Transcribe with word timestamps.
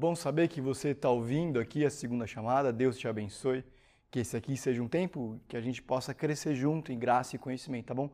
bom 0.00 0.16
saber 0.16 0.48
que 0.48 0.62
você 0.62 0.88
está 0.88 1.10
ouvindo 1.10 1.60
aqui 1.60 1.84
a 1.84 1.90
segunda 1.90 2.26
chamada. 2.26 2.72
Deus 2.72 2.96
te 2.96 3.06
abençoe. 3.06 3.62
Que 4.10 4.20
esse 4.20 4.34
aqui 4.34 4.56
seja 4.56 4.82
um 4.82 4.88
tempo 4.88 5.38
que 5.46 5.56
a 5.56 5.60
gente 5.60 5.82
possa 5.82 6.14
crescer 6.14 6.54
junto 6.54 6.90
em 6.90 6.98
graça 6.98 7.36
e 7.36 7.38
conhecimento, 7.38 7.86
tá 7.86 7.94
bom? 7.94 8.10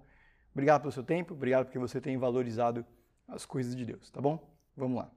Obrigado 0.53 0.83
pelo 0.83 0.93
seu 0.93 1.05
tempo, 1.05 1.33
obrigado 1.33 1.67
porque 1.67 1.79
você 1.79 2.01
tem 2.01 2.19
valorizado 2.19 2.85
as 3.29 3.47
coisas 3.47 3.75
de 3.75 3.87
Deus, 3.87 4.11
tá 4.11 4.21
bom? 4.21 4.39
Vamos 4.77 4.99
lá. 4.99 5.11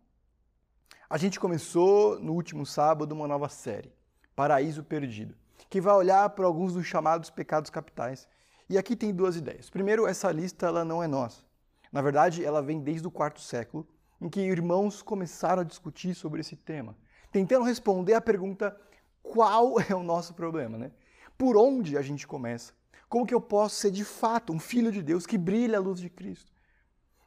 A 1.09 1.17
gente 1.17 1.39
começou 1.39 2.19
no 2.19 2.33
último 2.33 2.65
sábado 2.65 3.11
uma 3.13 3.27
nova 3.27 3.49
série, 3.49 3.91
Paraíso 4.35 4.83
Perdido, 4.83 5.35
que 5.69 5.81
vai 5.81 5.95
olhar 5.95 6.29
para 6.29 6.45
alguns 6.45 6.73
dos 6.73 6.85
chamados 6.85 7.29
pecados 7.29 7.69
capitais. 7.69 8.27
E 8.69 8.77
aqui 8.77 8.95
tem 8.95 9.13
duas 9.13 9.35
ideias. 9.35 9.69
Primeiro, 9.69 10.05
essa 10.07 10.31
lista 10.31 10.67
ela 10.67 10.85
não 10.85 11.03
é 11.03 11.07
nossa. 11.07 11.43
Na 11.91 12.01
verdade, 12.01 12.45
ela 12.45 12.61
vem 12.61 12.79
desde 12.79 13.07
o 13.07 13.11
quarto 13.11 13.41
século, 13.41 13.85
em 14.21 14.29
que 14.29 14.41
irmãos 14.41 15.01
começaram 15.01 15.61
a 15.61 15.65
discutir 15.65 16.13
sobre 16.13 16.41
esse 16.41 16.55
tema, 16.55 16.95
tentando 17.31 17.65
responder 17.65 18.13
à 18.13 18.21
pergunta 18.21 18.75
qual 19.21 19.79
é 19.89 19.95
o 19.95 20.03
nosso 20.03 20.33
problema, 20.33 20.77
né? 20.77 20.91
Por 21.37 21.55
onde 21.55 21.97
a 21.97 22.01
gente 22.01 22.27
começa? 22.27 22.73
Como 23.07 23.25
que 23.25 23.33
eu 23.33 23.41
posso 23.41 23.75
ser 23.75 23.91
de 23.91 24.03
fato 24.03 24.53
um 24.53 24.59
filho 24.59 24.91
de 24.91 25.01
Deus 25.01 25.25
que 25.25 25.37
brilha 25.37 25.77
a 25.77 25.81
luz 25.81 25.99
de 25.99 26.09
Cristo? 26.09 26.51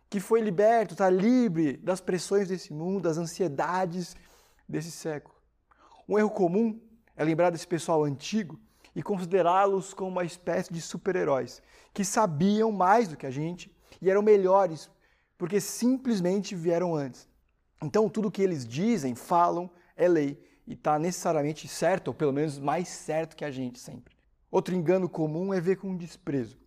Que 0.09 0.21
foi 0.21 0.41
liberto, 0.41 0.95
está 0.95 1.09
livre 1.09 1.77
das 1.79 2.01
pressões 2.01 2.49
desse 2.49 2.73
mundo, 2.73 3.05
das 3.05 3.17
ansiedades 3.17 4.15
desse 4.69 4.91
século. 4.91 5.35
Um 6.09 6.19
erro 6.19 6.31
comum 6.31 6.81
é 7.17 7.25
lembrar 7.25 7.51
desse 7.51 7.67
pessoal 7.67 8.05
antigo 8.05 8.61
e 8.95 9.03
considerá-los 9.03 9.95
como 9.95 10.11
uma 10.11 10.25
espécie 10.25 10.73
de 10.73 10.81
super-heróis 10.81 11.63
que 11.95 12.05
sabiam 12.05 12.71
mais 12.71 13.09
do 13.09 13.17
que 13.17 13.27
a 13.27 13.31
gente 13.31 13.75
e 14.01 14.11
eram 14.11 14.23
melhores 14.23 14.91
porque 15.43 15.61
simplesmente 15.61 16.55
vieram 16.55 16.95
antes. 16.95 17.29
Então, 17.83 18.09
tudo 18.09 18.31
que 18.31 18.41
eles 18.41 18.65
dizem, 18.65 19.17
falam, 19.17 19.69
é 19.97 20.07
lei 20.07 20.41
e 20.65 20.75
está 20.75 21.01
necessariamente 21.01 21.67
certo, 21.67 22.07
ou 22.07 22.15
pelo 22.15 22.33
menos 22.33 22.61
mais 22.61 22.87
certo 22.87 23.35
que 23.35 23.45
a 23.45 23.51
gente 23.51 23.81
sempre. 23.81 24.15
Outro 24.53 24.73
engano 24.73 25.09
comum 25.09 25.53
é 25.53 25.61
ver 25.61 25.79
com 25.79 25.97
desprezo. 25.97 26.61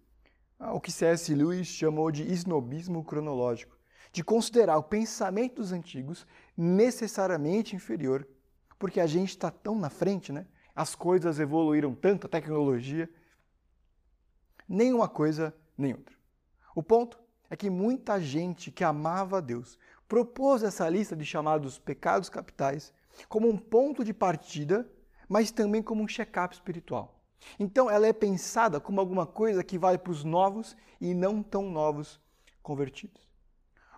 Ah, 0.59 0.73
o 0.73 0.81
que 0.81 0.91
C.S. 0.91 1.33
Lewis 1.33 1.67
chamou 1.67 2.11
de 2.11 2.29
snobismo 2.33 3.01
cronológico, 3.01 3.77
de 4.11 4.21
considerar 4.25 4.77
o 4.77 4.83
pensamento 4.83 5.61
dos 5.61 5.71
antigos 5.71 6.27
necessariamente 6.57 7.77
inferior, 7.77 8.27
porque 8.77 8.99
a 8.99 9.07
gente 9.07 9.29
está 9.29 9.49
tão 9.49 9.79
na 9.79 9.89
frente, 9.89 10.33
né? 10.33 10.45
As 10.75 10.95
coisas 10.95 11.39
evoluíram 11.39 11.95
tanto, 11.95 12.27
a 12.27 12.29
tecnologia. 12.29 13.09
Nem 14.67 14.91
uma 14.91 15.07
coisa, 15.07 15.55
nem 15.77 15.93
outra. 15.93 16.13
O 16.75 16.83
ponto 16.83 17.23
é 17.49 17.55
que 17.55 17.69
muita 17.69 18.19
gente 18.19 18.71
que 18.71 18.83
amava 18.83 19.37
a 19.37 19.41
Deus 19.41 19.77
propôs 20.07 20.63
essa 20.63 20.87
lista 20.89 21.15
de 21.15 21.25
chamados 21.25 21.77
pecados 21.77 22.29
capitais 22.29 22.93
como 23.27 23.47
um 23.47 23.57
ponto 23.57 24.03
de 24.03 24.13
partida, 24.13 24.89
mas 25.27 25.51
também 25.51 25.81
como 25.81 26.03
um 26.03 26.07
check-up 26.07 26.53
espiritual. 26.53 27.19
Então 27.59 27.89
ela 27.89 28.07
é 28.07 28.13
pensada 28.13 28.79
como 28.79 28.99
alguma 28.99 29.25
coisa 29.25 29.63
que 29.63 29.77
vai 29.77 29.97
para 29.97 30.11
os 30.11 30.23
novos 30.23 30.75
e 30.99 31.13
não 31.13 31.41
tão 31.43 31.69
novos 31.69 32.19
convertidos. 32.61 33.29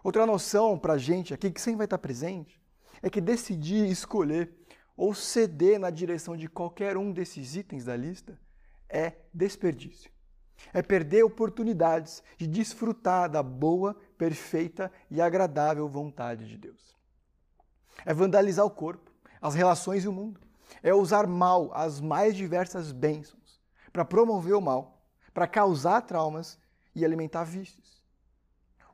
Outra 0.04 0.26
noção 0.26 0.78
para 0.78 0.94
a 0.94 0.98
gente 0.98 1.34
aqui 1.34 1.52
que 1.52 1.62
sempre 1.62 1.80
vai 1.80 1.86
estar 1.86 1.98
presente 1.98 2.62
é 3.02 3.10
que 3.10 3.22
decidir 3.22 3.90
escolher 3.90 4.54
ou 4.96 5.14
ceder 5.14 5.80
na 5.80 5.90
direção 5.90 6.36
de 6.36 6.48
qualquer 6.48 6.98
um 6.98 7.12
desses 7.12 7.56
itens 7.56 7.86
da 7.86 7.96
lista 7.96 8.40
é 8.90 9.14
desperdício. 9.34 10.12
É 10.74 10.82
perder 10.82 11.24
oportunidades 11.24 12.24
de 12.38 12.48
desfrutar 12.48 13.30
da 13.30 13.42
boa, 13.44 13.96
perfeita 14.18 14.92
e 15.10 15.22
agradável 15.22 15.88
vontade 15.88 16.48
de 16.48 16.58
Deus. 16.58 16.96
É 18.06 18.14
vandalizar 18.14 18.66
o 18.66 18.72
corpo, 18.72 19.12
as 19.42 19.56
relações 19.56 20.04
e 20.04 20.08
o 20.08 20.14
mundo. 20.14 20.40
É 20.84 20.94
usar 20.94 21.28
mal 21.28 21.72
as 21.74 22.02
mais 22.02 22.36
diversas 22.36 22.92
bênçãos 22.92 23.62
para 23.92 24.04
promover 24.04 24.56
o 24.56 24.62
mal, 24.62 25.02
para 25.34 25.48
causar 25.48 26.02
traumas 26.02 26.60
e 26.94 27.06
alimentar 27.06 27.44
vícios. 27.44 28.04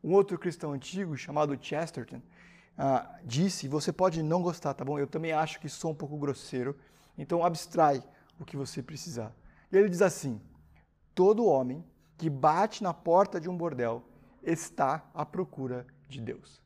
Um 0.03 0.13
outro 0.13 0.37
cristão 0.37 0.73
antigo 0.73 1.15
chamado 1.15 1.57
Chesterton 1.59 2.17
uh, 2.17 3.07
disse: 3.23 3.67
Você 3.67 3.91
pode 3.91 4.21
não 4.21 4.41
gostar, 4.41 4.73
tá 4.73 4.83
bom? 4.83 4.99
Eu 4.99 5.07
também 5.07 5.31
acho 5.31 5.59
que 5.59 5.69
sou 5.69 5.91
um 5.91 5.95
pouco 5.95 6.17
grosseiro, 6.17 6.77
então 7.17 7.43
abstrai 7.43 8.03
o 8.39 8.45
que 8.45 8.57
você 8.57 8.83
precisar. 8.83 9.33
E 9.71 9.77
ele 9.77 9.89
diz 9.89 10.01
assim: 10.01 10.41
Todo 11.13 11.45
homem 11.45 11.85
que 12.17 12.29
bate 12.29 12.83
na 12.83 12.93
porta 12.93 13.39
de 13.39 13.49
um 13.49 13.57
bordel 13.57 14.03
está 14.41 15.09
à 15.13 15.25
procura 15.25 15.85
de 16.07 16.21
Deus. 16.21 16.61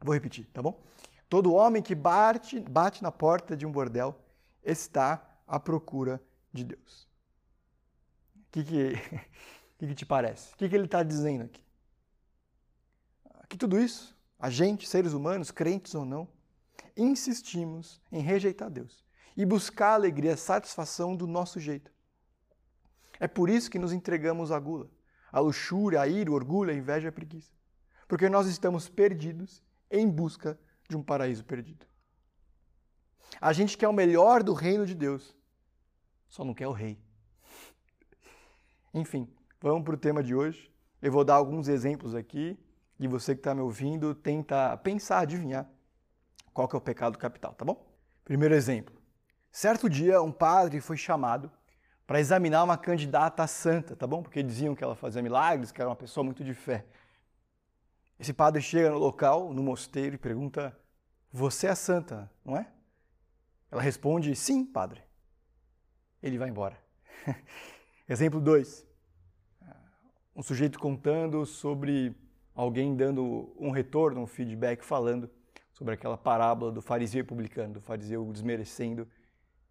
Vou 0.00 0.12
repetir, 0.14 0.46
tá 0.52 0.62
bom? 0.62 0.82
Todo 1.28 1.52
homem 1.52 1.82
que 1.82 1.94
bate, 1.94 2.60
bate 2.60 3.02
na 3.02 3.10
porta 3.10 3.56
de 3.56 3.66
um 3.66 3.72
bordel 3.72 4.18
está 4.62 5.24
à 5.46 5.58
procura 5.58 6.22
de 6.52 6.64
Deus. 6.64 7.08
O 8.36 8.50
que, 8.52 8.64
que, 8.64 8.92
que, 9.78 9.86
que 9.88 9.94
te 9.94 10.06
parece? 10.06 10.52
O 10.54 10.56
que, 10.56 10.68
que 10.68 10.74
ele 10.74 10.84
está 10.84 11.02
dizendo 11.02 11.44
aqui? 11.44 11.62
Que 13.48 13.56
tudo 13.56 13.80
isso, 13.80 14.16
a 14.38 14.50
gente, 14.50 14.88
seres 14.88 15.12
humanos, 15.12 15.50
crentes 15.50 15.94
ou 15.94 16.04
não, 16.04 16.28
insistimos 16.96 18.00
em 18.10 18.20
rejeitar 18.20 18.70
Deus 18.70 19.04
e 19.36 19.44
buscar 19.44 19.94
alegria, 19.94 20.34
a 20.34 20.36
satisfação 20.36 21.14
do 21.14 21.26
nosso 21.26 21.60
jeito. 21.60 21.93
É 23.18 23.28
por 23.28 23.48
isso 23.48 23.70
que 23.70 23.78
nos 23.78 23.92
entregamos 23.92 24.50
à 24.50 24.58
gula, 24.58 24.90
à 25.30 25.40
luxúria, 25.40 26.00
à 26.00 26.06
ira, 26.06 26.30
o 26.30 26.34
orgulho, 26.34 26.70
a 26.70 26.74
inveja 26.74 27.06
e 27.06 27.08
a 27.08 27.12
preguiça. 27.12 27.52
Porque 28.08 28.28
nós 28.28 28.46
estamos 28.46 28.88
perdidos 28.88 29.62
em 29.90 30.08
busca 30.08 30.58
de 30.88 30.96
um 30.96 31.02
paraíso 31.02 31.44
perdido. 31.44 31.86
A 33.40 33.52
gente 33.52 33.76
quer 33.76 33.88
o 33.88 33.92
melhor 33.92 34.42
do 34.42 34.52
reino 34.52 34.86
de 34.86 34.94
Deus, 34.94 35.36
só 36.28 36.44
não 36.44 36.54
quer 36.54 36.68
o 36.68 36.72
rei. 36.72 36.98
Enfim, 38.92 39.28
vamos 39.60 39.84
para 39.84 39.94
o 39.94 39.98
tema 39.98 40.22
de 40.22 40.34
hoje. 40.34 40.72
Eu 41.00 41.10
vou 41.10 41.24
dar 41.24 41.34
alguns 41.34 41.68
exemplos 41.68 42.14
aqui 42.14 42.58
e 42.98 43.08
você 43.08 43.34
que 43.34 43.40
está 43.40 43.54
me 43.54 43.60
ouvindo 43.60 44.14
tenta 44.14 44.76
pensar, 44.78 45.20
adivinhar 45.20 45.68
qual 46.52 46.68
que 46.68 46.76
é 46.76 46.78
o 46.78 46.80
pecado 46.80 47.18
capital, 47.18 47.52
tá 47.54 47.64
bom? 47.64 47.92
Primeiro 48.24 48.54
exemplo. 48.54 48.94
Certo 49.50 49.88
dia, 49.90 50.22
um 50.22 50.32
padre 50.32 50.80
foi 50.80 50.96
chamado 50.96 51.50
para 52.06 52.20
examinar 52.20 52.62
uma 52.64 52.76
candidata 52.76 53.46
santa, 53.46 53.96
tá 53.96 54.06
bom? 54.06 54.22
Porque 54.22 54.42
diziam 54.42 54.74
que 54.74 54.84
ela 54.84 54.94
fazia 54.94 55.22
milagres, 55.22 55.72
que 55.72 55.80
era 55.80 55.88
uma 55.88 55.96
pessoa 55.96 56.22
muito 56.22 56.44
de 56.44 56.52
fé. 56.52 56.84
Esse 58.18 58.32
padre 58.32 58.60
chega 58.60 58.90
no 58.90 58.98
local, 58.98 59.52
no 59.52 59.62
mosteiro, 59.62 60.14
e 60.14 60.18
pergunta: 60.18 60.76
Você 61.32 61.66
é 61.66 61.74
santa, 61.74 62.30
não 62.44 62.56
é? 62.56 62.70
Ela 63.70 63.82
responde: 63.82 64.34
Sim, 64.36 64.64
padre. 64.64 65.02
Ele 66.22 66.38
vai 66.38 66.48
embora. 66.48 66.78
Exemplo 68.08 68.40
2. 68.40 68.86
Um 70.36 70.42
sujeito 70.42 70.78
contando 70.78 71.46
sobre 71.46 72.14
alguém 72.54 72.96
dando 72.96 73.54
um 73.58 73.70
retorno, 73.70 74.20
um 74.20 74.26
feedback, 74.26 74.84
falando 74.84 75.30
sobre 75.72 75.94
aquela 75.94 76.16
parábola 76.16 76.70
do 76.70 76.80
fariseu 76.80 77.24
publicano, 77.24 77.74
do 77.74 77.80
fariseu 77.80 78.24
desmerecendo 78.32 79.08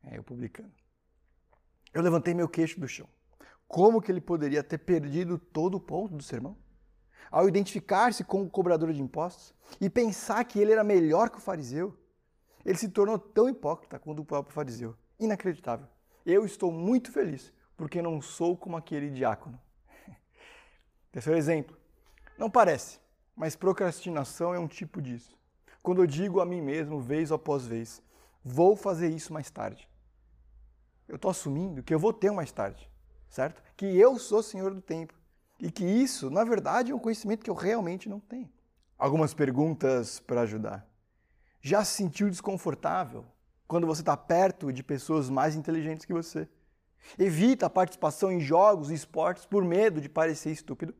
é, 0.03 0.19
o 0.19 0.23
publicano. 0.23 0.71
Eu 1.93 2.01
levantei 2.01 2.33
meu 2.33 2.49
queixo 2.49 2.79
do 2.79 2.87
chão. 2.87 3.07
Como 3.67 4.01
que 4.01 4.11
ele 4.11 4.21
poderia 4.21 4.63
ter 4.63 4.79
perdido 4.79 5.37
todo 5.37 5.75
o 5.75 5.79
ponto 5.79 6.15
do 6.15 6.23
sermão? 6.23 6.57
Ao 7.29 7.47
identificar-se 7.47 8.23
com 8.23 8.41
o 8.41 8.49
cobrador 8.49 8.91
de 8.91 9.01
impostos 9.01 9.53
e 9.79 9.89
pensar 9.89 10.43
que 10.43 10.59
ele 10.59 10.71
era 10.71 10.83
melhor 10.83 11.29
que 11.29 11.37
o 11.37 11.41
fariseu, 11.41 11.97
ele 12.65 12.77
se 12.77 12.89
tornou 12.89 13.17
tão 13.17 13.49
hipócrita 13.49 13.99
quanto 13.99 14.21
o 14.21 14.25
próprio 14.25 14.53
fariseu. 14.53 14.95
Inacreditável. 15.19 15.87
Eu 16.25 16.45
estou 16.45 16.71
muito 16.71 17.11
feliz 17.11 17.53
porque 17.77 18.01
não 18.01 18.21
sou 18.21 18.57
como 18.57 18.77
aquele 18.77 19.09
diácono. 19.09 19.59
Terceiro 21.11 21.37
exemplo. 21.37 21.77
Não 22.37 22.49
parece, 22.49 22.99
mas 23.35 23.55
procrastinação 23.55 24.53
é 24.53 24.59
um 24.59 24.67
tipo 24.67 25.01
disso. 25.01 25.37
Quando 25.81 26.01
eu 26.01 26.07
digo 26.07 26.39
a 26.39 26.45
mim 26.45 26.61
mesmo, 26.61 26.99
vez 26.99 27.31
após 27.31 27.65
vez, 27.65 28.01
vou 28.43 28.75
fazer 28.75 29.09
isso 29.09 29.33
mais 29.33 29.49
tarde 29.49 29.87
eu 31.13 31.17
estou 31.17 31.29
assumindo 31.29 31.83
que 31.83 31.93
eu 31.93 31.99
vou 31.99 32.11
ter 32.11 32.31
mais 32.31 32.51
tarde, 32.51 32.89
certo? 33.29 33.61
Que 33.77 33.85
eu 33.85 34.17
sou 34.17 34.41
senhor 34.41 34.73
do 34.73 34.81
tempo. 34.81 35.13
E 35.59 35.69
que 35.69 35.85
isso, 35.85 36.31
na 36.31 36.43
verdade, 36.43 36.91
é 36.91 36.95
um 36.95 36.99
conhecimento 36.99 37.43
que 37.43 37.49
eu 37.51 37.53
realmente 37.53 38.09
não 38.09 38.19
tenho. 38.19 38.49
Algumas 38.97 39.31
perguntas 39.31 40.19
para 40.19 40.41
ajudar. 40.41 40.87
Já 41.61 41.85
se 41.85 41.93
sentiu 41.93 42.29
desconfortável 42.31 43.25
quando 43.67 43.85
você 43.85 44.01
está 44.01 44.17
perto 44.17 44.73
de 44.73 44.83
pessoas 44.83 45.29
mais 45.29 45.55
inteligentes 45.55 46.03
que 46.03 46.13
você? 46.13 46.49
Evita 47.17 47.67
a 47.67 47.69
participação 47.69 48.31
em 48.31 48.39
jogos 48.39 48.89
e 48.89 48.95
esportes 48.95 49.45
por 49.45 49.63
medo 49.63 50.01
de 50.01 50.09
parecer 50.09 50.51
estúpido? 50.51 50.95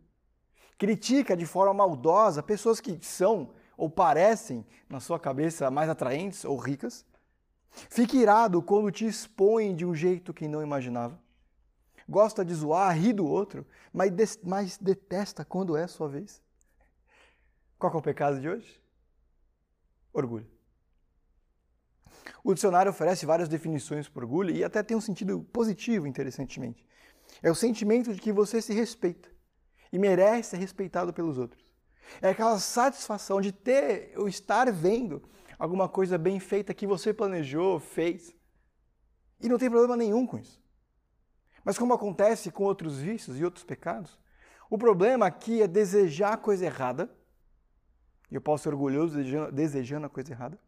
Critica 0.78 1.36
de 1.36 1.48
forma 1.48 1.74
maldosa 1.74 2.44
pessoas 2.44 2.80
que 2.80 3.04
são 3.04 3.52
ou 3.76 3.90
parecem, 3.90 4.64
na 4.88 5.00
sua 5.00 5.20
cabeça, 5.20 5.72
mais 5.72 5.90
atraentes 5.90 6.46
ou 6.46 6.56
ricas? 6.56 7.04
Fique 7.90 8.18
irado 8.18 8.62
quando 8.62 8.92
te 8.92 9.06
expõe 9.06 9.76
de 9.76 9.86
um 9.86 9.96
jeito 9.96 10.34
que 10.34 10.48
não 10.48 10.62
imaginava. 10.62 11.20
Gosta 12.08 12.44
de 12.44 12.54
zoar, 12.54 12.98
rir 12.98 13.14
do 13.14 13.26
outro, 13.26 13.66
mas, 13.92 14.40
mas 14.44 14.78
detesta 14.78 15.44
quando 15.44 15.76
é 15.76 15.88
sua 15.88 16.08
vez. 16.08 16.42
Qual 17.80 17.94
é 17.94 17.98
o 17.98 18.02
pecado 18.02 18.40
de 18.40 18.48
hoje? 18.48 18.82
Orgulho. 20.14 20.48
O 22.44 22.54
dicionário 22.54 22.90
oferece 22.90 23.26
várias 23.26 23.50
definições 23.50 24.08
para 24.08 24.24
orgulho 24.24 24.54
e 24.54 24.64
até 24.64 24.84
tem 24.84 24.96
um 24.96 25.02
sentido 25.02 25.42
positivo, 25.52 26.06
interessantemente. 26.06 26.86
É 27.42 27.50
o 27.50 27.56
sentimento 27.56 28.14
de 28.14 28.20
que 28.20 28.32
você 28.32 28.62
se 28.62 28.74
respeita 28.74 29.30
e 29.92 29.98
merece 29.98 30.52
ser 30.52 30.58
respeitado 30.58 31.14
pelos 31.14 31.38
outros. 31.38 31.74
É 32.22 32.30
aquela 32.30 32.60
satisfação 32.60 33.40
de 33.40 33.52
ter 33.52 34.14
ou 34.18 34.28
estar 34.28 34.72
vendo 34.72 35.24
alguma 35.58 35.88
coisa 35.88 36.18
bem 36.18 36.40
feita 36.40 36.74
que 36.74 36.88
você 36.88 37.14
planejou, 37.14 37.80
fez. 37.80 38.36
E 39.42 39.50
não 39.50 39.58
tem 39.58 39.70
problema 39.70 39.96
nenhum 39.96 40.26
com 40.26 40.38
isso. 40.38 40.62
Mas 41.64 41.78
como 41.78 41.94
acontece 41.94 42.52
com 42.52 42.64
outros 42.64 43.00
vícios 43.00 43.40
e 43.40 43.46
outros 43.46 43.64
pecados, 43.64 44.20
o 44.70 44.78
problema 44.78 45.26
aqui 45.26 45.62
é 45.62 45.68
desejar 45.68 46.34
a 46.34 46.38
coisa 46.38 46.66
errada, 46.66 47.10
e 48.32 48.36
eu 48.36 48.42
posso 48.42 48.64
ser 48.64 48.70
orgulhoso 48.70 49.18
desejando 49.52 50.06
a 50.06 50.10
coisa 50.10 50.32
errada, 50.32 50.60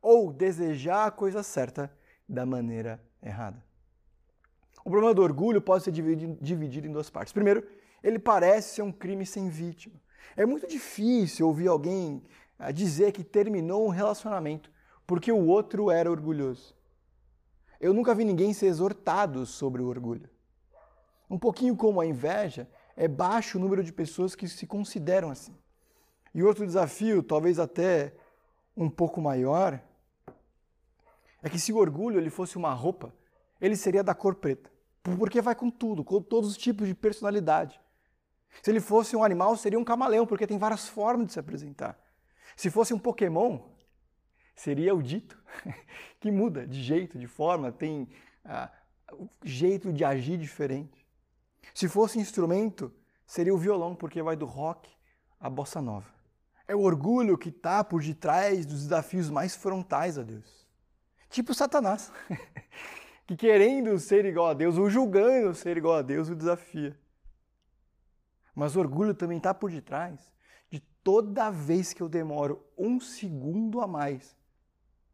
ou 0.00 0.32
desejar 0.32 1.06
a 1.06 1.10
coisa 1.10 1.42
certa 1.42 1.94
da 2.28 2.46
maneira 2.46 3.02
errada. 3.22 3.62
O 4.84 4.90
problema 4.90 5.12
do 5.12 5.22
orgulho 5.22 5.60
pode 5.60 5.84
ser 5.84 5.92
dividido 5.92 6.86
em 6.86 6.92
duas 6.92 7.10
partes. 7.10 7.32
Primeiro, 7.32 7.66
ele 8.02 8.18
parece 8.18 8.76
ser 8.76 8.82
um 8.82 8.90
crime 8.90 9.26
sem 9.26 9.50
vítima. 9.50 10.00
É 10.34 10.46
muito 10.46 10.66
difícil 10.66 11.46
ouvir 11.46 11.68
alguém 11.68 12.22
dizer 12.72 13.12
que 13.12 13.24
terminou 13.24 13.86
um 13.86 13.90
relacionamento 13.90 14.70
porque 15.06 15.32
o 15.32 15.46
outro 15.46 15.90
era 15.90 16.08
orgulhoso. 16.08 16.72
Eu 17.80 17.92
nunca 17.92 18.14
vi 18.14 18.24
ninguém 18.24 18.52
ser 18.52 18.66
exortado 18.66 19.44
sobre 19.44 19.82
o 19.82 19.88
orgulho. 19.88 20.30
Um 21.28 21.36
pouquinho 21.36 21.74
como 21.74 22.00
a 22.00 22.06
inveja, 22.06 22.68
é 22.96 23.08
baixo 23.08 23.58
o 23.58 23.60
número 23.60 23.82
de 23.82 23.92
pessoas 23.92 24.36
que 24.36 24.46
se 24.46 24.66
consideram 24.66 25.30
assim. 25.30 25.56
E 26.34 26.42
outro 26.44 26.64
desafio, 26.64 27.22
talvez 27.22 27.58
até 27.58 28.14
um 28.76 28.88
pouco 28.88 29.20
maior, 29.20 29.80
é 31.42 31.48
que 31.48 31.58
se 31.58 31.72
o 31.72 31.78
orgulho 31.78 32.20
ele 32.20 32.30
fosse 32.30 32.56
uma 32.56 32.72
roupa, 32.72 33.12
ele 33.60 33.74
seria 33.74 34.04
da 34.04 34.14
cor 34.14 34.36
preta. 34.36 34.70
Porque 35.02 35.40
vai 35.40 35.56
com 35.56 35.70
tudo, 35.70 36.04
com 36.04 36.22
todos 36.22 36.50
os 36.50 36.56
tipos 36.56 36.86
de 36.86 36.94
personalidade. 36.94 37.80
Se 38.62 38.70
ele 38.70 38.80
fosse 38.80 39.16
um 39.16 39.24
animal, 39.24 39.56
seria 39.56 39.78
um 39.78 39.84
camaleão, 39.84 40.26
porque 40.26 40.46
tem 40.46 40.58
várias 40.58 40.88
formas 40.88 41.26
de 41.28 41.32
se 41.32 41.40
apresentar. 41.40 41.98
Se 42.56 42.70
fosse 42.70 42.92
um 42.92 42.98
Pokémon, 42.98 43.60
seria 44.54 44.94
o 44.94 45.02
dito, 45.02 45.42
que 46.20 46.30
muda 46.30 46.66
de 46.66 46.82
jeito, 46.82 47.18
de 47.18 47.26
forma, 47.26 47.72
tem 47.72 48.08
ah, 48.44 48.70
jeito 49.42 49.92
de 49.92 50.04
agir 50.04 50.38
diferente. 50.38 51.06
Se 51.74 51.88
fosse 51.88 52.18
instrumento, 52.18 52.92
seria 53.26 53.54
o 53.54 53.58
violão, 53.58 53.94
porque 53.94 54.22
vai 54.22 54.36
do 54.36 54.46
rock 54.46 54.90
à 55.38 55.48
bossa 55.48 55.80
nova. 55.80 56.08
É 56.66 56.74
o 56.74 56.80
orgulho 56.80 57.38
que 57.38 57.48
está 57.48 57.82
por 57.82 58.02
detrás 58.02 58.64
dos 58.66 58.84
desafios 58.84 59.30
mais 59.30 59.56
frontais 59.56 60.18
a 60.18 60.22
Deus. 60.22 60.66
Tipo 61.28 61.54
Satanás, 61.54 62.12
que 63.26 63.36
querendo 63.36 63.98
ser 63.98 64.24
igual 64.24 64.48
a 64.48 64.54
Deus, 64.54 64.76
ou 64.76 64.90
julgando 64.90 65.54
ser 65.54 65.76
igual 65.76 65.96
a 65.96 66.02
Deus, 66.02 66.28
o 66.28 66.34
desafia. 66.34 66.98
Mas 68.54 68.76
o 68.76 68.80
orgulho 68.80 69.14
também 69.14 69.38
está 69.38 69.54
por 69.54 69.70
detrás 69.70 70.20
de 70.20 70.30
toda 71.02 71.50
vez 71.50 71.92
que 71.92 72.02
eu 72.02 72.08
demoro 72.08 72.64
um 72.76 73.00
segundo 73.00 73.80
a 73.80 73.86
mais 73.86 74.36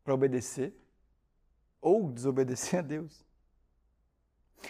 para 0.03 0.15
obedecer 0.15 0.75
ou 1.81 2.11
desobedecer 2.11 2.81
a 2.81 2.83
Deus. 2.83 3.25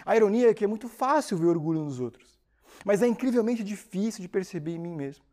A 0.05 0.15
ironia 0.15 0.49
é 0.49 0.53
que 0.53 0.63
é 0.63 0.67
muito 0.67 0.87
fácil 0.87 1.37
ver 1.37 1.47
orgulho 1.47 1.83
nos 1.83 1.99
outros, 1.99 2.39
mas 2.85 3.01
é 3.01 3.07
incrivelmente 3.07 3.63
difícil 3.63 4.21
de 4.21 4.27
perceber 4.27 4.71
em 4.75 4.79
mim 4.79 4.95
mesmo. 4.95 5.25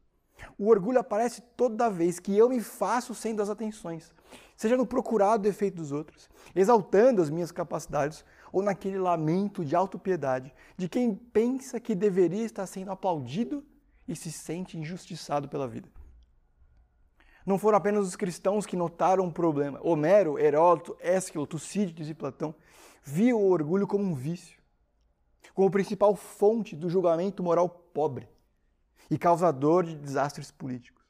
O 0.59 0.69
orgulho 0.69 0.99
aparece 0.99 1.43
toda 1.57 1.91
vez 1.91 2.19
que 2.19 2.37
eu 2.37 2.49
me 2.49 2.61
faço 2.61 3.15
sem 3.15 3.35
das 3.35 3.49
atenções, 3.49 4.13
seja 4.57 4.77
no 4.77 4.87
procurado 4.87 5.43
defeito 5.43 5.77
dos 5.77 5.93
outros, 5.93 6.29
exaltando 6.55 7.23
as 7.23 7.31
minhas 7.31 7.53
capacidades, 7.53 8.25
ou 8.53 8.63
naquele 8.63 8.99
lamento 8.99 9.65
de 9.65 9.75
autopiedade 9.75 10.55
de 10.77 10.89
quem 10.89 11.15
pensa 11.15 11.81
que 11.81 11.95
deveria 11.95 12.45
estar 12.45 12.67
sendo 12.67 12.91
aplaudido 12.91 13.65
e 14.07 14.15
se 14.15 14.31
sente 14.31 14.79
injustiçado 14.79 15.49
pela 15.49 15.67
vida. 15.67 15.89
Não 17.47 17.59
foram 17.59 17.77
apenas 17.77 18.07
os 18.07 18.17
cristãos 18.17 18.65
que 18.65 18.77
notaram 18.77 19.27
o 19.27 19.33
problema. 19.33 19.79
Homero, 19.83 20.39
Heródoto, 20.39 20.97
Ésquilo, 21.01 21.47
Tucídides 21.47 22.09
e 22.09 22.15
Platão 22.15 22.55
viam 23.03 23.39
o 23.39 23.51
orgulho 23.51 23.87
como 23.87 24.03
um 24.03 24.15
vício, 24.15 24.59
como 25.53 25.71
principal 25.71 26.17
fonte 26.17 26.75
do 26.75 26.89
julgamento 26.89 27.43
moral 27.43 27.69
pobre 27.69 28.27
e 29.11 29.19
causador 29.19 29.85
de 29.85 29.95
desastres 29.95 30.51
políticos. 30.51 31.05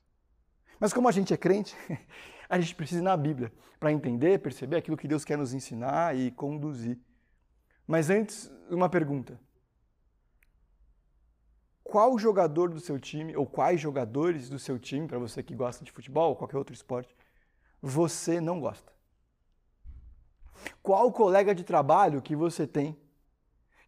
Mas 0.80 0.92
como 0.92 1.08
a 1.08 1.12
gente 1.12 1.32
é 1.32 1.36
crente, 1.36 1.76
a 2.48 2.58
gente 2.58 2.74
precisa 2.74 3.00
ir 3.00 3.04
na 3.04 3.16
Bíblia 3.16 3.52
para 3.78 3.92
entender, 3.92 4.40
perceber 4.40 4.76
aquilo 4.76 4.96
que 4.96 5.06
Deus 5.06 5.24
quer 5.24 5.38
nos 5.38 5.54
ensinar 5.54 6.16
e 6.16 6.32
conduzir. 6.32 6.98
Mas 7.86 8.10
antes, 8.10 8.50
uma 8.68 8.88
pergunta. 8.88 9.38
Qual 11.94 12.18
jogador 12.18 12.70
do 12.70 12.80
seu 12.80 12.98
time, 12.98 13.36
ou 13.36 13.46
quais 13.46 13.80
jogadores 13.80 14.48
do 14.48 14.58
seu 14.58 14.80
time, 14.80 15.06
para 15.06 15.16
você 15.16 15.44
que 15.44 15.54
gosta 15.54 15.84
de 15.84 15.92
futebol 15.92 16.30
ou 16.30 16.34
qualquer 16.34 16.56
outro 16.56 16.74
esporte, 16.74 17.14
você 17.80 18.40
não 18.40 18.58
gosta? 18.58 18.92
Qual 20.82 21.12
colega 21.12 21.54
de 21.54 21.62
trabalho 21.62 22.20
que 22.20 22.34
você 22.34 22.66
tem 22.66 22.98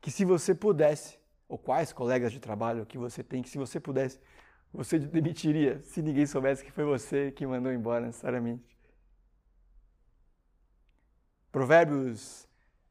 que, 0.00 0.12
se 0.12 0.25
você 0.25 0.55
pudesse, 0.55 1.19
ou 1.49 1.58
quais 1.58 1.93
colegas 1.93 2.31
de 2.31 2.38
trabalho 2.38 2.87
que 2.87 2.97
você 2.97 3.25
tem 3.25 3.43
que, 3.43 3.49
se 3.49 3.58
você 3.58 3.81
pudesse, 3.81 4.20
você 4.73 5.00
demitiria 5.19 5.82
se 5.82 6.00
ninguém 6.00 6.26
soubesse 6.26 6.62
que 6.62 6.70
foi 6.70 6.85
você 6.85 7.32
que 7.32 7.44
mandou 7.44 7.73
embora 7.73 8.06
necessariamente? 8.06 8.79
Provérbios 11.50 12.47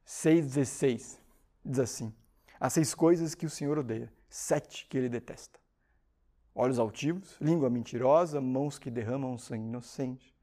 6,16 0.05 1.21
diz 1.63 1.79
assim: 1.79 2.13
Há 2.59 2.69
seis 2.69 2.93
coisas 2.93 3.33
que 3.33 3.45
o 3.45 3.49
Senhor 3.49 3.77
odeia, 3.77 4.11
sete 4.35 4.85
que 4.87 4.97
ele 4.97 5.07
detesta: 5.07 5.57
olhos 6.53 6.77
altivos, 6.77 7.37
língua 7.39 7.69
mentirosa, 7.69 8.41
mãos 8.41 8.77
que 8.77 8.91
derramam 8.91 9.37
sangue 9.37 9.65
inocente. 9.65 10.35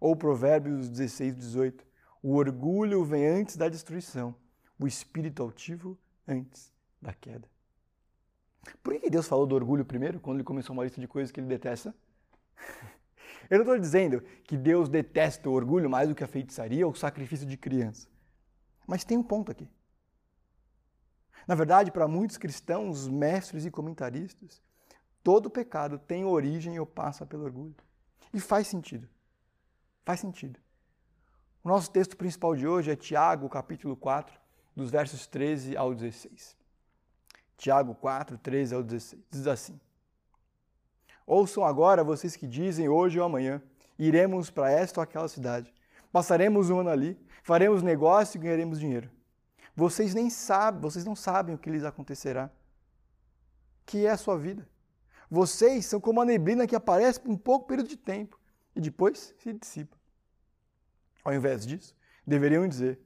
Ou 0.00 0.16
Provérbios 0.16 0.88
16, 0.88 1.36
18: 1.36 1.86
O 2.22 2.34
orgulho 2.34 3.04
vem 3.04 3.26
antes 3.26 3.56
da 3.56 3.68
destruição, 3.68 4.34
o 4.78 4.86
espírito 4.86 5.42
altivo 5.42 5.96
antes 6.26 6.72
da 7.00 7.14
queda. 7.14 7.48
Por 8.82 8.98
que 8.98 9.08
Deus 9.08 9.28
falou 9.28 9.46
do 9.46 9.54
orgulho 9.54 9.84
primeiro, 9.84 10.18
quando 10.18 10.38
ele 10.38 10.44
começou 10.44 10.74
uma 10.74 10.82
lista 10.82 11.00
de 11.00 11.06
coisas 11.06 11.30
que 11.30 11.38
ele 11.38 11.46
detesta? 11.46 11.94
Eu 13.48 13.58
não 13.58 13.64
estou 13.64 13.78
dizendo 13.78 14.22
que 14.42 14.56
Deus 14.56 14.88
detesta 14.88 15.48
o 15.48 15.52
orgulho 15.52 15.88
mais 15.88 16.08
do 16.08 16.16
que 16.16 16.24
a 16.24 16.26
feitiçaria 16.26 16.84
ou 16.84 16.92
o 16.92 16.96
sacrifício 16.96 17.46
de 17.46 17.56
criança. 17.56 18.08
Mas 18.88 19.04
tem 19.04 19.16
um 19.16 19.22
ponto 19.22 19.52
aqui. 19.52 19.70
Na 21.46 21.54
verdade, 21.54 21.92
para 21.92 22.08
muitos 22.08 22.36
cristãos, 22.36 23.06
mestres 23.06 23.64
e 23.64 23.70
comentaristas, 23.70 24.60
todo 25.22 25.48
pecado 25.48 25.98
tem 25.98 26.24
origem 26.24 26.78
ou 26.78 26.86
passa 26.86 27.24
pelo 27.24 27.44
orgulho. 27.44 27.76
E 28.34 28.40
faz 28.40 28.66
sentido. 28.66 29.08
Faz 30.04 30.20
sentido. 30.20 30.58
O 31.62 31.68
nosso 31.68 31.90
texto 31.90 32.16
principal 32.16 32.54
de 32.54 32.66
hoje 32.66 32.90
é 32.90 32.96
Tiago, 32.96 33.48
capítulo 33.48 33.96
4, 33.96 34.38
dos 34.74 34.90
versos 34.90 35.26
13 35.26 35.76
ao 35.76 35.94
16. 35.94 36.56
Tiago 37.56 37.94
4, 37.94 38.38
13 38.38 38.74
ao 38.74 38.82
16. 38.82 39.22
Diz 39.30 39.46
assim: 39.46 39.80
Ouçam 41.26 41.64
agora 41.64 42.04
vocês 42.04 42.36
que 42.36 42.46
dizem 42.46 42.88
hoje 42.88 43.18
ou 43.18 43.24
amanhã: 43.24 43.62
iremos 43.98 44.50
para 44.50 44.70
esta 44.70 45.00
ou 45.00 45.02
aquela 45.02 45.28
cidade, 45.28 45.72
passaremos 46.12 46.70
um 46.70 46.80
ano 46.80 46.90
ali, 46.90 47.18
faremos 47.42 47.82
negócio 47.82 48.38
e 48.38 48.40
ganharemos 48.40 48.78
dinheiro. 48.78 49.10
Vocês 49.76 50.14
nem 50.14 50.30
sabem, 50.30 50.80
vocês 50.80 51.04
não 51.04 51.14
sabem 51.14 51.54
o 51.54 51.58
que 51.58 51.68
lhes 51.68 51.84
acontecerá. 51.84 52.50
Que 53.84 54.06
é 54.06 54.10
a 54.10 54.16
sua 54.16 54.38
vida. 54.38 54.66
Vocês 55.30 55.84
são 55.84 56.00
como 56.00 56.20
a 56.20 56.24
neblina 56.24 56.66
que 56.66 56.74
aparece 56.74 57.20
por 57.20 57.30
um 57.30 57.36
pouco 57.36 57.66
período 57.66 57.88
de 57.88 57.96
tempo 57.96 58.40
e 58.74 58.80
depois 58.80 59.34
se 59.38 59.52
dissipa. 59.52 59.96
Ao 61.22 61.34
invés 61.34 61.66
disso, 61.66 61.94
deveriam 62.26 62.66
dizer: 62.66 62.98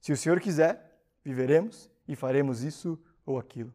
se 0.00 0.12
o 0.12 0.16
Senhor 0.16 0.40
quiser, 0.40 1.00
viveremos 1.22 1.88
e 2.08 2.16
faremos 2.16 2.62
isso 2.62 2.98
ou 3.24 3.38
aquilo. 3.38 3.72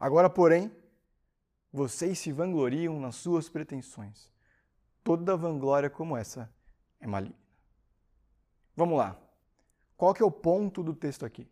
Agora, 0.00 0.30
porém, 0.30 0.74
vocês 1.72 2.18
se 2.18 2.32
vangloriam 2.32 2.98
nas 2.98 3.16
suas 3.16 3.48
pretensões. 3.48 4.32
Toda 5.02 5.36
vanglória 5.36 5.90
como 5.90 6.16
essa 6.16 6.50
é 7.00 7.06
maligna. 7.06 7.38
Vamos 8.76 8.96
lá. 8.96 9.23
Qual 9.96 10.12
que 10.12 10.22
é 10.22 10.26
o 10.26 10.30
ponto 10.30 10.82
do 10.82 10.94
texto 10.94 11.24
aqui? 11.24 11.48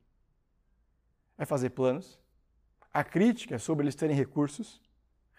É 1.38 1.44
fazer 1.44 1.70
planos. 1.70 2.18
A 2.92 3.02
crítica 3.02 3.54
é 3.54 3.58
sobre 3.58 3.84
eles 3.84 3.94
terem 3.94 4.16
recursos. 4.16 4.80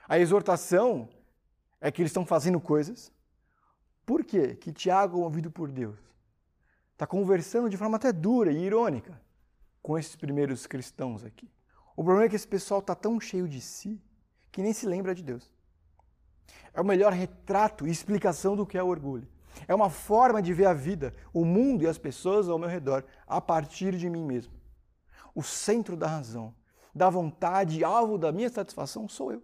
A 0.07 0.17
exortação 0.19 1.09
é 1.79 1.91
que 1.91 2.01
eles 2.01 2.09
estão 2.09 2.25
fazendo 2.25 2.59
coisas. 2.59 3.11
Por 4.05 4.23
quê? 4.23 4.55
Que 4.55 4.71
Tiago, 4.71 5.19
movido 5.19 5.51
por 5.51 5.71
Deus, 5.71 5.99
está 6.91 7.05
conversando 7.05 7.69
de 7.69 7.77
forma 7.77 7.97
até 7.97 8.11
dura 8.11 8.51
e 8.51 8.63
irônica 8.63 9.21
com 9.81 9.97
esses 9.97 10.15
primeiros 10.15 10.65
cristãos 10.65 11.23
aqui. 11.23 11.49
O 11.95 12.03
problema 12.03 12.25
é 12.25 12.29
que 12.29 12.35
esse 12.35 12.47
pessoal 12.47 12.79
está 12.79 12.95
tão 12.95 13.19
cheio 13.19 13.47
de 13.47 13.61
si 13.61 14.01
que 14.51 14.61
nem 14.61 14.73
se 14.73 14.85
lembra 14.85 15.13
de 15.13 15.23
Deus. 15.23 15.51
É 16.73 16.81
o 16.81 16.85
melhor 16.85 17.13
retrato 17.13 17.87
e 17.87 17.91
explicação 17.91 18.55
do 18.55 18.65
que 18.65 18.77
é 18.77 18.83
o 18.83 18.87
orgulho. 18.87 19.27
É 19.67 19.73
uma 19.73 19.89
forma 19.89 20.41
de 20.41 20.53
ver 20.53 20.65
a 20.65 20.73
vida, 20.73 21.13
o 21.33 21.45
mundo 21.45 21.83
e 21.83 21.87
as 21.87 21.97
pessoas 21.97 22.49
ao 22.49 22.59
meu 22.59 22.69
redor 22.69 23.05
a 23.27 23.39
partir 23.39 23.95
de 23.95 24.09
mim 24.09 24.23
mesmo. 24.23 24.53
O 25.35 25.41
centro 25.41 25.95
da 25.95 26.07
razão, 26.07 26.53
da 26.93 27.09
vontade, 27.09 27.83
alvo 27.83 28.17
da 28.17 28.31
minha 28.31 28.49
satisfação 28.49 29.07
sou 29.07 29.31
eu. 29.31 29.43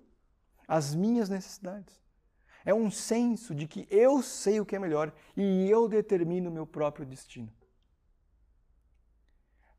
As 0.67 0.93
minhas 0.93 1.29
necessidades. 1.29 1.99
É 2.65 2.73
um 2.73 2.91
senso 2.91 3.55
de 3.55 3.67
que 3.67 3.87
eu 3.89 4.21
sei 4.21 4.59
o 4.59 4.65
que 4.65 4.75
é 4.75 4.79
melhor 4.79 5.13
e 5.35 5.69
eu 5.69 5.87
determino 5.87 6.49
o 6.49 6.53
meu 6.53 6.67
próprio 6.67 7.05
destino. 7.05 7.51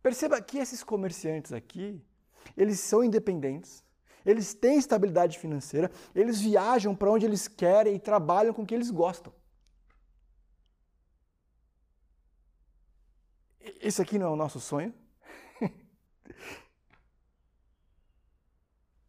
Perceba 0.03 0.41
que 0.41 0.59
esses 0.59 0.83
comerciantes 0.83 1.53
aqui, 1.53 2.03
eles 2.57 2.81
são 2.81 3.05
independentes, 3.05 3.85
eles 4.25 4.55
têm 4.55 4.79
estabilidade 4.79 5.39
financeira, 5.39 5.91
eles 6.15 6.41
viajam 6.41 6.95
para 6.95 7.11
onde 7.11 7.27
eles 7.27 7.47
querem 7.47 7.95
e 7.95 7.99
trabalham 8.01 8.53
com 8.53 8.63
o 8.63 8.67
que 8.67 8.75
eles 8.75 8.91
gostam. 8.91 9.33
Esse 13.81 14.03
aqui 14.03 14.19
não 14.19 14.27
é 14.27 14.31
o 14.31 14.37
nosso 14.37 14.61
sonho? 14.61 14.95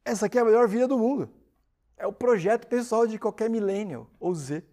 Essa 0.06 0.28
aqui 0.28 0.38
é 0.38 0.42
a 0.42 0.46
melhor 0.46 0.66
vida 0.66 0.88
do 0.88 0.98
mundo. 0.98 1.30
É 1.98 2.08
o 2.08 2.14
projeto 2.14 2.68
pessoal 2.68 3.06
de 3.06 3.20
qualquer 3.20 3.50
millennial 3.50 4.10
ou 4.18 4.34
Z, 4.34 4.64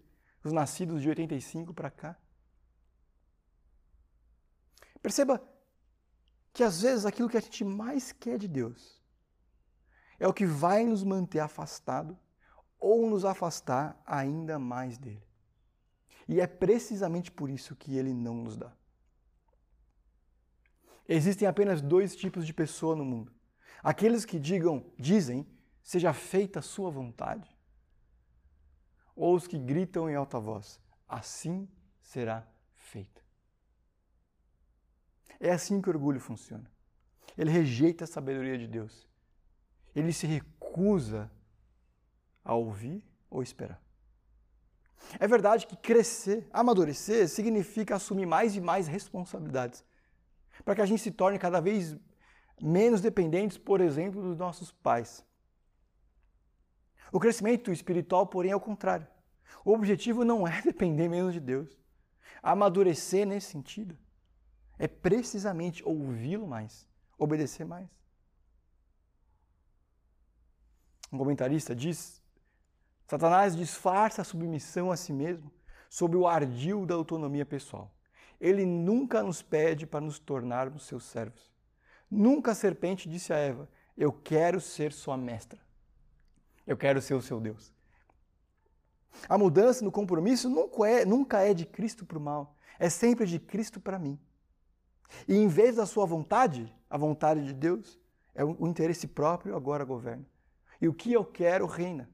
os 0.41 0.53
nascidos 0.53 1.01
de 1.01 1.09
85 1.09 1.73
para 1.73 1.91
cá. 1.91 2.17
Perceba 5.01 5.41
que 6.53 6.63
às 6.63 6.81
vezes 6.81 7.05
aquilo 7.05 7.29
que 7.29 7.37
a 7.37 7.41
gente 7.41 7.65
mais 7.65 8.13
quer 8.13 8.37
de 8.37 8.47
Deus 8.47 8.99
é 10.17 10.27
o 10.27 10.33
que 10.33 10.45
vai 10.45 10.85
nos 10.85 11.03
manter 11.03 11.39
afastado 11.39 12.17
ou 12.79 13.09
nos 13.09 13.25
afastar 13.25 14.01
ainda 14.05 14.57
mais 14.57 14.97
dele. 14.97 15.23
E 16.27 16.39
é 16.39 16.47
precisamente 16.47 17.31
por 17.31 17.49
isso 17.49 17.75
que 17.75 17.97
ele 17.97 18.13
não 18.13 18.35
nos 18.35 18.55
dá. 18.55 18.78
Existem 21.11 21.47
apenas 21.47 21.81
dois 21.81 22.15
tipos 22.15 22.45
de 22.45 22.53
pessoa 22.53 22.95
no 22.95 23.03
mundo. 23.03 23.33
Aqueles 23.81 24.25
que 24.25 24.39
digam, 24.39 24.85
dizem, 24.95 25.43
seja 25.81 26.13
feita 26.13 26.59
a 26.59 26.61
sua 26.61 26.91
vontade, 26.91 27.49
ou 29.15 29.33
os 29.33 29.47
que 29.47 29.57
gritam 29.57 30.07
em 30.07 30.15
alta 30.15 30.39
voz, 30.39 30.79
assim 31.07 31.67
será 31.99 32.47
feita. 32.75 33.23
É 35.39 35.49
assim 35.51 35.81
que 35.81 35.89
o 35.89 35.93
orgulho 35.93 36.19
funciona. 36.19 36.71
Ele 37.35 37.49
rejeita 37.49 38.03
a 38.03 38.07
sabedoria 38.07 38.57
de 38.57 38.67
Deus. 38.67 39.09
Ele 39.95 40.13
se 40.13 40.27
recusa 40.27 41.31
a 42.43 42.53
ouvir 42.53 43.03
ou 43.31 43.41
esperar. 43.41 43.81
É 45.19 45.27
verdade 45.27 45.65
que 45.65 45.75
crescer, 45.75 46.47
amadurecer, 46.51 47.27
significa 47.27 47.95
assumir 47.95 48.27
mais 48.27 48.55
e 48.55 48.61
mais 48.61 48.87
responsabilidades 48.87 49.83
para 50.63 50.75
que 50.75 50.81
a 50.81 50.85
gente 50.85 51.01
se 51.01 51.11
torne 51.11 51.39
cada 51.39 51.59
vez 51.59 51.95
menos 52.61 53.01
dependentes, 53.01 53.57
por 53.57 53.81
exemplo, 53.81 54.21
dos 54.21 54.37
nossos 54.37 54.71
pais. 54.71 55.25
O 57.11 57.19
crescimento 57.19 57.71
espiritual, 57.71 58.27
porém, 58.27 58.51
é 58.51 58.55
o 58.55 58.59
contrário. 58.59 59.07
O 59.65 59.73
objetivo 59.73 60.23
não 60.23 60.47
é 60.47 60.61
depender 60.63 61.07
menos 61.07 61.33
de 61.33 61.39
Deus. 61.39 61.77
Amadurecer 62.41 63.25
nesse 63.25 63.51
sentido 63.51 63.97
é 64.77 64.87
precisamente 64.87 65.83
ouvi-lo 65.83 66.47
mais, 66.47 66.87
obedecer 67.17 67.65
mais. 67.65 67.89
Um 71.11 71.17
comentarista 71.17 71.75
diz: 71.75 72.21
Satanás 73.07 73.55
disfarça 73.55 74.21
a 74.21 74.25
submissão 74.25 74.91
a 74.91 74.95
si 74.95 75.11
mesmo 75.11 75.51
sob 75.89 76.15
o 76.15 76.27
ardil 76.27 76.85
da 76.85 76.93
autonomia 76.95 77.45
pessoal. 77.45 77.91
Ele 78.39 78.65
nunca 78.65 79.21
nos 79.21 79.41
pede 79.41 79.85
para 79.85 80.01
nos 80.01 80.19
tornarmos 80.19 80.85
seus 80.85 81.03
servos. 81.03 81.51
Nunca 82.09 82.51
a 82.51 82.55
serpente 82.55 83.09
disse 83.09 83.33
a 83.33 83.37
Eva: 83.37 83.69
Eu 83.97 84.11
quero 84.11 84.61
ser 84.61 84.93
sua 84.93 85.17
mestra. 85.17 85.59
Eu 86.65 86.77
quero 86.77 87.01
ser 87.01 87.13
o 87.13 87.21
seu 87.21 87.39
Deus. 87.39 87.73
A 89.27 89.37
mudança 89.37 89.83
no 89.83 89.91
compromisso 89.91 90.49
nunca 90.49 90.87
é, 90.87 91.05
nunca 91.05 91.41
é 91.41 91.53
de 91.53 91.65
Cristo 91.65 92.05
para 92.05 92.17
o 92.17 92.21
mal, 92.21 92.55
é 92.77 92.89
sempre 92.89 93.25
de 93.25 93.39
Cristo 93.39 93.79
para 93.79 93.99
mim. 93.99 94.19
E 95.27 95.35
em 95.35 95.47
vez 95.47 95.75
da 95.75 95.85
sua 95.85 96.05
vontade, 96.05 96.73
a 96.89 96.97
vontade 96.97 97.43
de 97.43 97.53
Deus, 97.53 97.99
é 98.35 98.43
o 98.43 98.67
interesse 98.67 99.07
próprio 99.07 99.55
agora 99.55 99.83
governa. 99.83 100.25
E 100.79 100.87
o 100.87 100.93
que 100.93 101.11
eu 101.11 101.25
quero 101.25 101.65
reina. 101.65 102.09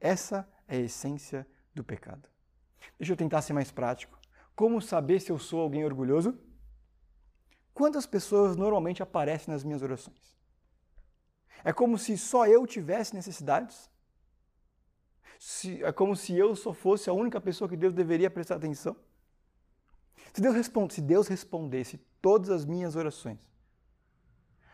Essa 0.00 0.46
é 0.68 0.76
a 0.76 0.80
essência 0.80 1.46
do 1.74 1.82
pecado. 1.82 2.28
Deixa 2.98 3.12
eu 3.12 3.16
tentar 3.16 3.40
ser 3.42 3.52
mais 3.52 3.70
prático. 3.70 4.15
Como 4.56 4.80
saber 4.80 5.20
se 5.20 5.30
eu 5.30 5.38
sou 5.38 5.60
alguém 5.60 5.84
orgulhoso? 5.84 6.36
Quantas 7.74 8.06
pessoas 8.06 8.56
normalmente 8.56 9.02
aparecem 9.02 9.52
nas 9.52 9.62
minhas 9.62 9.82
orações? 9.82 10.34
É 11.62 11.74
como 11.74 11.98
se 11.98 12.16
só 12.16 12.46
eu 12.46 12.66
tivesse 12.66 13.14
necessidades? 13.14 13.90
Se, 15.38 15.84
é 15.84 15.92
como 15.92 16.16
se 16.16 16.34
eu 16.34 16.56
só 16.56 16.72
fosse 16.72 17.10
a 17.10 17.12
única 17.12 17.38
pessoa 17.38 17.68
que 17.68 17.76
Deus 17.76 17.92
deveria 17.92 18.30
prestar 18.30 18.56
atenção? 18.56 18.96
Se 20.32 20.40
Deus, 20.40 20.54
responde, 20.54 20.94
se 20.94 21.02
Deus 21.02 21.28
respondesse 21.28 21.98
todas 22.22 22.48
as 22.48 22.64
minhas 22.64 22.96
orações, 22.96 23.38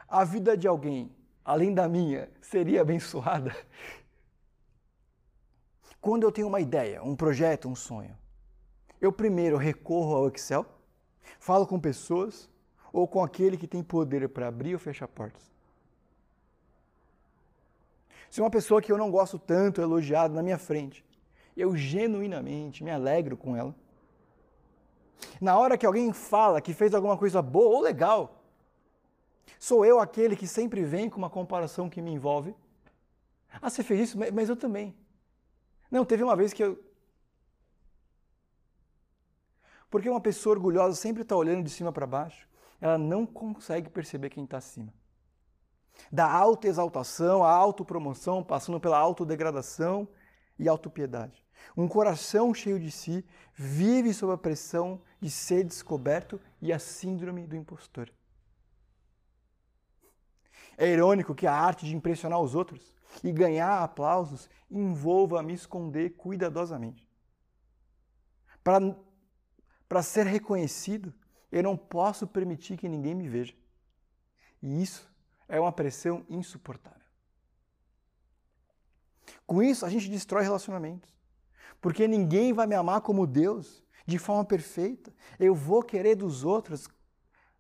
a 0.07 0.23
vida 0.25 0.57
de 0.57 0.69
alguém, 0.69 1.13
além 1.45 1.75
da 1.75 1.89
minha, 1.89 2.31
seria 2.41 2.83
abençoada? 2.83 3.53
Quando 6.01 6.23
eu 6.23 6.31
tenho 6.31 6.47
uma 6.47 6.61
ideia, 6.61 7.03
um 7.03 7.17
projeto, 7.17 7.69
um 7.69 7.75
sonho, 7.75 8.17
eu 9.03 9.13
primeiro 9.13 9.57
recorro 9.57 10.15
ao 10.15 10.29
Excel, 10.29 10.65
falo 11.41 11.67
com 11.67 11.79
pessoas 11.79 12.49
ou 12.93 13.09
com 13.09 13.21
aquele 13.23 13.57
que 13.57 13.67
tem 13.67 13.83
poder 13.83 14.29
para 14.29 14.47
abrir 14.47 14.75
ou 14.75 14.79
fechar 14.79 15.09
portas. 15.09 15.51
Se 18.31 18.41
uma 18.41 18.49
pessoa 18.49 18.81
que 18.81 18.93
eu 18.93 18.97
não 18.97 19.11
gosto 19.11 19.41
tanto 19.41 19.81
é 19.81 19.85
elogiada 19.85 20.33
na 20.33 20.43
minha 20.43 20.57
frente, 20.57 21.05
eu 21.57 21.77
genuinamente 21.77 22.85
me 22.85 22.93
alegro 22.93 23.37
com 23.37 23.57
ela. 23.57 23.75
Na 25.41 25.59
hora 25.59 25.77
que 25.77 25.85
alguém 25.85 26.13
fala 26.13 26.61
que 26.61 26.73
fez 26.73 26.95
alguma 26.95 27.19
coisa 27.19 27.43
boa 27.43 27.75
ou 27.75 27.83
legal, 27.83 28.41
sou 29.59 29.85
eu 29.85 29.99
aquele 29.99 30.37
que 30.37 30.47
sempre 30.47 30.85
vem 30.85 31.11
com 31.11 31.19
uma 31.19 31.29
comparação 31.29 31.91
que 31.91 32.01
me 32.01 32.13
envolve. 32.13 32.55
Ah, 33.61 33.69
você 33.69 33.83
fez 33.83 34.09
isso, 34.09 34.19
mas 34.33 34.49
eu 34.49 34.57
também. 34.57 34.95
Não, 35.91 36.05
teve 36.05 36.23
uma 36.23 36.37
vez 36.37 36.53
que 36.53 36.63
eu, 36.63 36.79
porque 39.93 40.09
uma 40.09 40.23
pessoa 40.23 40.57
orgulhosa 40.57 40.97
sempre 40.97 41.21
está 41.21 41.37
olhando 41.37 41.63
de 41.63 41.69
cima 41.69 41.93
para 41.93 42.07
baixo, 42.07 42.49
ela 42.81 42.97
não 42.97 43.27
consegue 43.27 43.91
perceber 43.91 44.31
quem 44.31 44.45
está 44.45 44.57
acima. 44.57 44.91
Da 46.11 46.33
autoexaltação 46.33 47.45
à 47.45 47.53
autopromoção, 47.53 48.43
passando 48.43 48.81
pela 48.81 48.97
autodegradação 48.97 50.09
e 50.59 50.67
autopiedade. 50.67 51.45
Um 51.77 51.87
coração 51.87 52.55
cheio 52.55 52.81
de 52.81 52.91
si 52.91 53.23
vive 53.55 54.15
sob 54.15 54.33
a 54.33 54.39
pressão 54.39 55.03
de 55.21 55.31
ser 55.31 55.63
descoberto 55.63 56.41
e 56.63 56.73
a 56.73 56.79
síndrome 56.79 57.47
do 57.47 57.55
impostor. 57.55 58.11
É 60.79 60.89
irônico 60.89 61.35
que 61.35 61.47
a 61.47 61.53
arte 61.53 61.85
de 61.85 61.95
impressionar 61.95 62.41
os 62.41 62.55
outros 62.55 62.97
e 63.23 63.31
ganhar 63.31 63.83
aplausos 63.83 64.49
envolva 64.71 65.43
me 65.43 65.53
esconder 65.53 66.17
cuidadosamente. 66.17 67.07
Para 68.65 68.81
para 69.93 70.03
ser 70.03 70.27
reconhecido, 70.27 71.13
eu 71.51 71.63
não 71.63 71.77
posso 71.77 72.27
permitir 72.27 72.79
que 72.79 72.89
ninguém 72.89 73.15
me 73.15 73.29
veja. 73.29 73.55
E 74.63 74.83
isso 74.83 75.07
é 75.47 75.61
uma 75.61 75.71
pressão 75.71 76.25
insuportável. 76.31 77.03
Com 79.47 79.63
isso, 79.63 79.85
a 79.85 79.91
gente 79.91 80.09
destrói 80.09 80.45
relacionamentos. 80.45 81.15
Porque 81.79 82.09
ninguém 82.09 82.55
vai 82.55 82.67
me 82.67 82.75
amar 82.75 83.03
como 83.03 83.27
Deus, 83.27 83.85
de 84.07 84.19
forma 84.19 84.43
perfeita. 84.47 85.15
Eu 85.39 85.55
vou 85.55 85.83
querer 85.83 86.15
dos 86.15 86.43
outros 86.43 86.89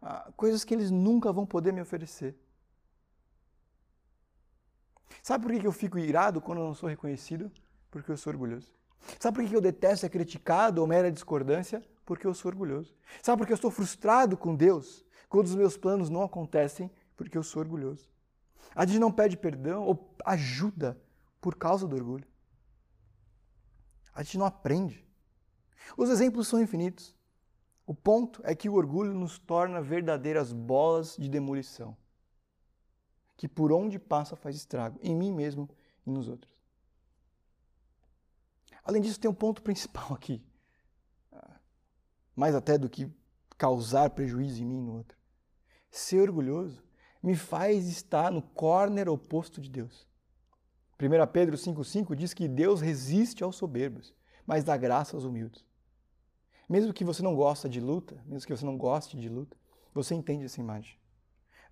ah, 0.00 0.32
coisas 0.34 0.64
que 0.64 0.72
eles 0.72 0.90
nunca 0.90 1.30
vão 1.30 1.44
poder 1.44 1.70
me 1.70 1.82
oferecer. 1.82 2.34
Sabe 5.22 5.44
por 5.44 5.60
que 5.60 5.66
eu 5.66 5.72
fico 5.72 5.98
irado 5.98 6.40
quando 6.40 6.62
eu 6.62 6.64
não 6.64 6.74
sou 6.74 6.88
reconhecido? 6.88 7.52
Porque 7.90 8.10
eu 8.10 8.16
sou 8.16 8.32
orgulhoso. 8.32 8.72
Sabe 9.20 9.36
por 9.36 9.46
que 9.46 9.54
eu 9.54 9.60
detesto 9.60 9.98
ser 9.98 10.08
criticado 10.08 10.80
ou 10.80 10.86
mera 10.86 11.12
discordância? 11.12 11.86
Porque 12.04 12.26
eu 12.26 12.34
sou 12.34 12.50
orgulhoso. 12.50 12.94
Sabe 13.22 13.38
por 13.38 13.46
que 13.46 13.52
eu 13.52 13.56
estou 13.56 13.70
frustrado 13.70 14.36
com 14.36 14.54
Deus 14.54 15.04
quando 15.28 15.46
os 15.46 15.54
meus 15.54 15.76
planos 15.76 16.10
não 16.10 16.22
acontecem? 16.22 16.90
Porque 17.16 17.38
eu 17.38 17.42
sou 17.42 17.62
orgulhoso. 17.62 18.10
A 18.74 18.86
gente 18.86 18.98
não 18.98 19.12
pede 19.12 19.36
perdão 19.36 19.84
ou 19.84 20.14
ajuda 20.24 21.00
por 21.40 21.56
causa 21.56 21.86
do 21.86 21.96
orgulho. 21.96 22.26
A 24.14 24.22
gente 24.22 24.38
não 24.38 24.46
aprende. 24.46 25.06
Os 25.96 26.10
exemplos 26.10 26.48
são 26.48 26.60
infinitos. 26.60 27.16
O 27.86 27.94
ponto 27.94 28.40
é 28.44 28.54
que 28.54 28.68
o 28.68 28.74
orgulho 28.74 29.12
nos 29.12 29.38
torna 29.38 29.82
verdadeiras 29.82 30.52
bolas 30.52 31.16
de 31.18 31.28
demolição, 31.28 31.96
que 33.36 33.48
por 33.48 33.72
onde 33.72 33.98
passa 33.98 34.36
faz 34.36 34.54
estrago, 34.54 34.98
em 35.02 35.14
mim 35.14 35.32
mesmo 35.32 35.68
e 36.06 36.10
nos 36.10 36.28
outros. 36.28 36.62
Além 38.84 39.02
disso, 39.02 39.20
tem 39.20 39.30
um 39.30 39.34
ponto 39.34 39.62
principal 39.62 40.12
aqui. 40.14 40.42
Mais 42.34 42.54
até 42.54 42.78
do 42.78 42.88
que 42.88 43.10
causar 43.56 44.10
prejuízo 44.10 44.62
em 44.62 44.66
mim 44.66 44.78
e 44.78 44.82
no 44.82 44.96
outro. 44.96 45.16
Ser 45.90 46.20
orgulhoso 46.20 46.82
me 47.22 47.36
faz 47.36 47.86
estar 47.86 48.30
no 48.30 48.42
corner 48.42 49.08
oposto 49.08 49.60
de 49.60 49.70
Deus. 49.70 50.06
1 51.00 51.26
Pedro 51.32 51.56
5,5 51.56 52.14
diz 52.14 52.34
que 52.34 52.48
Deus 52.48 52.80
resiste 52.80 53.44
aos 53.44 53.56
soberbos, 53.56 54.14
mas 54.46 54.64
dá 54.64 54.76
graça 54.76 55.16
aos 55.16 55.24
humildes. 55.24 55.64
Mesmo 56.68 56.92
que 56.92 57.04
você 57.04 57.22
não 57.22 57.34
gosta 57.34 57.68
de 57.68 57.80
luta, 57.80 58.22
mesmo 58.26 58.46
que 58.46 58.56
você 58.56 58.64
não 58.64 58.76
goste 58.76 59.16
de 59.16 59.28
luta, 59.28 59.56
você 59.92 60.14
entende 60.14 60.44
essa 60.44 60.60
imagem. 60.60 60.98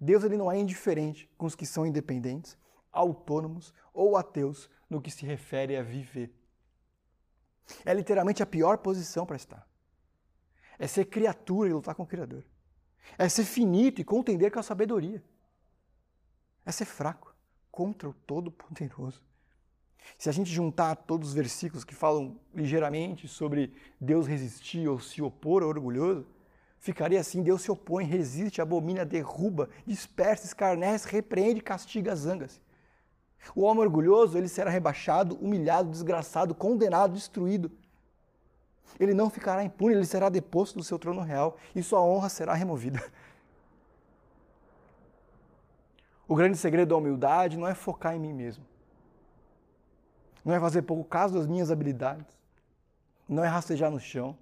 Deus 0.01 0.25
ele 0.25 0.37
não 0.37 0.51
é 0.51 0.59
indiferente 0.59 1.31
com 1.37 1.47
os 1.47 1.55
que 1.55 1.67
são 1.67 1.87
independentes, 1.87 2.57
autônomos 2.93 3.73
ou 3.93 4.17
ateus 4.17 4.69
no 4.89 5.01
que 5.01 5.11
se 5.11 5.25
refere 5.25 5.77
a 5.77 5.83
viver. 5.83 6.35
É 7.85 7.95
literalmente 7.95 8.43
a 8.43 8.47
pior 8.47 8.79
posição 8.79 9.25
para 9.25 9.37
estar. 9.37 9.70
É 10.81 10.87
ser 10.87 11.05
criatura 11.05 11.69
e 11.69 11.73
lutar 11.75 11.95
com 11.95 12.05
o 12.05 12.07
Criador. 12.07 12.43
É 13.19 13.29
ser 13.29 13.45
finito 13.45 14.01
e 14.01 14.05
contender 14.05 14.51
com 14.51 14.59
a 14.59 14.63
sabedoria. 14.63 15.23
É 16.65 16.73
ser 16.73 16.87
fraco 16.87 17.35
contra 17.71 18.09
o 18.09 18.15
Todo-Poderoso. 18.15 19.23
Se 20.17 20.31
a 20.31 20.33
gente 20.33 20.51
juntar 20.51 20.97
todos 20.97 21.29
os 21.29 21.35
versículos 21.35 21.85
que 21.85 21.95
falam 21.95 22.41
ligeiramente 22.55 23.29
sobre 23.29 23.75
Deus 24.01 24.27
resistir 24.27 24.89
ou 24.89 24.99
se 24.99 25.21
opor 25.21 25.63
ao 25.63 25.69
orgulhoso, 25.69 26.27
ficaria 26.79 27.21
assim: 27.21 27.43
Deus 27.43 27.61
se 27.61 27.71
opõe, 27.71 28.07
resiste, 28.07 28.63
abomina, 28.63 29.05
derruba, 29.05 29.69
dispersa, 29.87 30.47
escarnece, 30.47 31.07
repreende, 31.11 31.61
castiga, 31.61 32.17
zanga-se. 32.17 32.59
O 33.55 33.63
homem 33.63 33.83
orgulhoso, 33.83 34.39
ele 34.39 34.49
será 34.49 34.71
rebaixado, 34.71 35.37
humilhado, 35.37 35.91
desgraçado, 35.91 36.55
condenado, 36.55 37.13
destruído. 37.13 37.71
Ele 38.99 39.15
não 39.15 39.31
ficará 39.31 39.65
impune, 39.65 39.95
ele 39.95 40.05
será 40.05 40.29
deposto 40.29 40.79
do 40.79 40.85
seu 40.85 40.99
trono 40.99 41.23
real 41.23 41.57
e 41.75 41.83
sua 41.83 42.03
honra 42.03 42.29
será 42.29 42.55
removida. 42.55 43.03
O 46.31 46.37
grande 46.37 46.57
segredo 46.57 46.91
da 46.91 46.97
humildade 46.97 47.57
não 47.57 47.67
é 47.67 47.75
focar 47.75 48.15
em 48.15 48.21
mim 48.21 48.33
mesmo. 48.33 48.65
Não 50.45 50.55
é 50.55 50.61
fazer 50.61 50.83
pouco 50.83 51.03
caso 51.03 51.35
das 51.35 51.47
minhas 51.47 51.73
habilidades. 51.73 52.39
Não 53.29 53.45
é 53.45 53.49
rastejar 53.49 53.91
no 53.91 53.99
chão. 53.99 54.39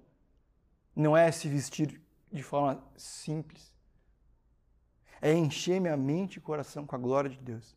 Não 0.95 1.17
é 1.17 1.31
se 1.31 1.47
vestir 1.47 1.99
de 2.31 2.43
forma 2.43 2.83
simples. 2.95 3.73
É 5.19 5.33
encher 5.33 5.81
minha 5.81 5.97
mente 5.97 6.37
e 6.37 6.41
coração 6.41 6.85
com 6.85 6.95
a 6.95 6.99
glória 6.99 7.29
de 7.29 7.39
Deus. 7.39 7.75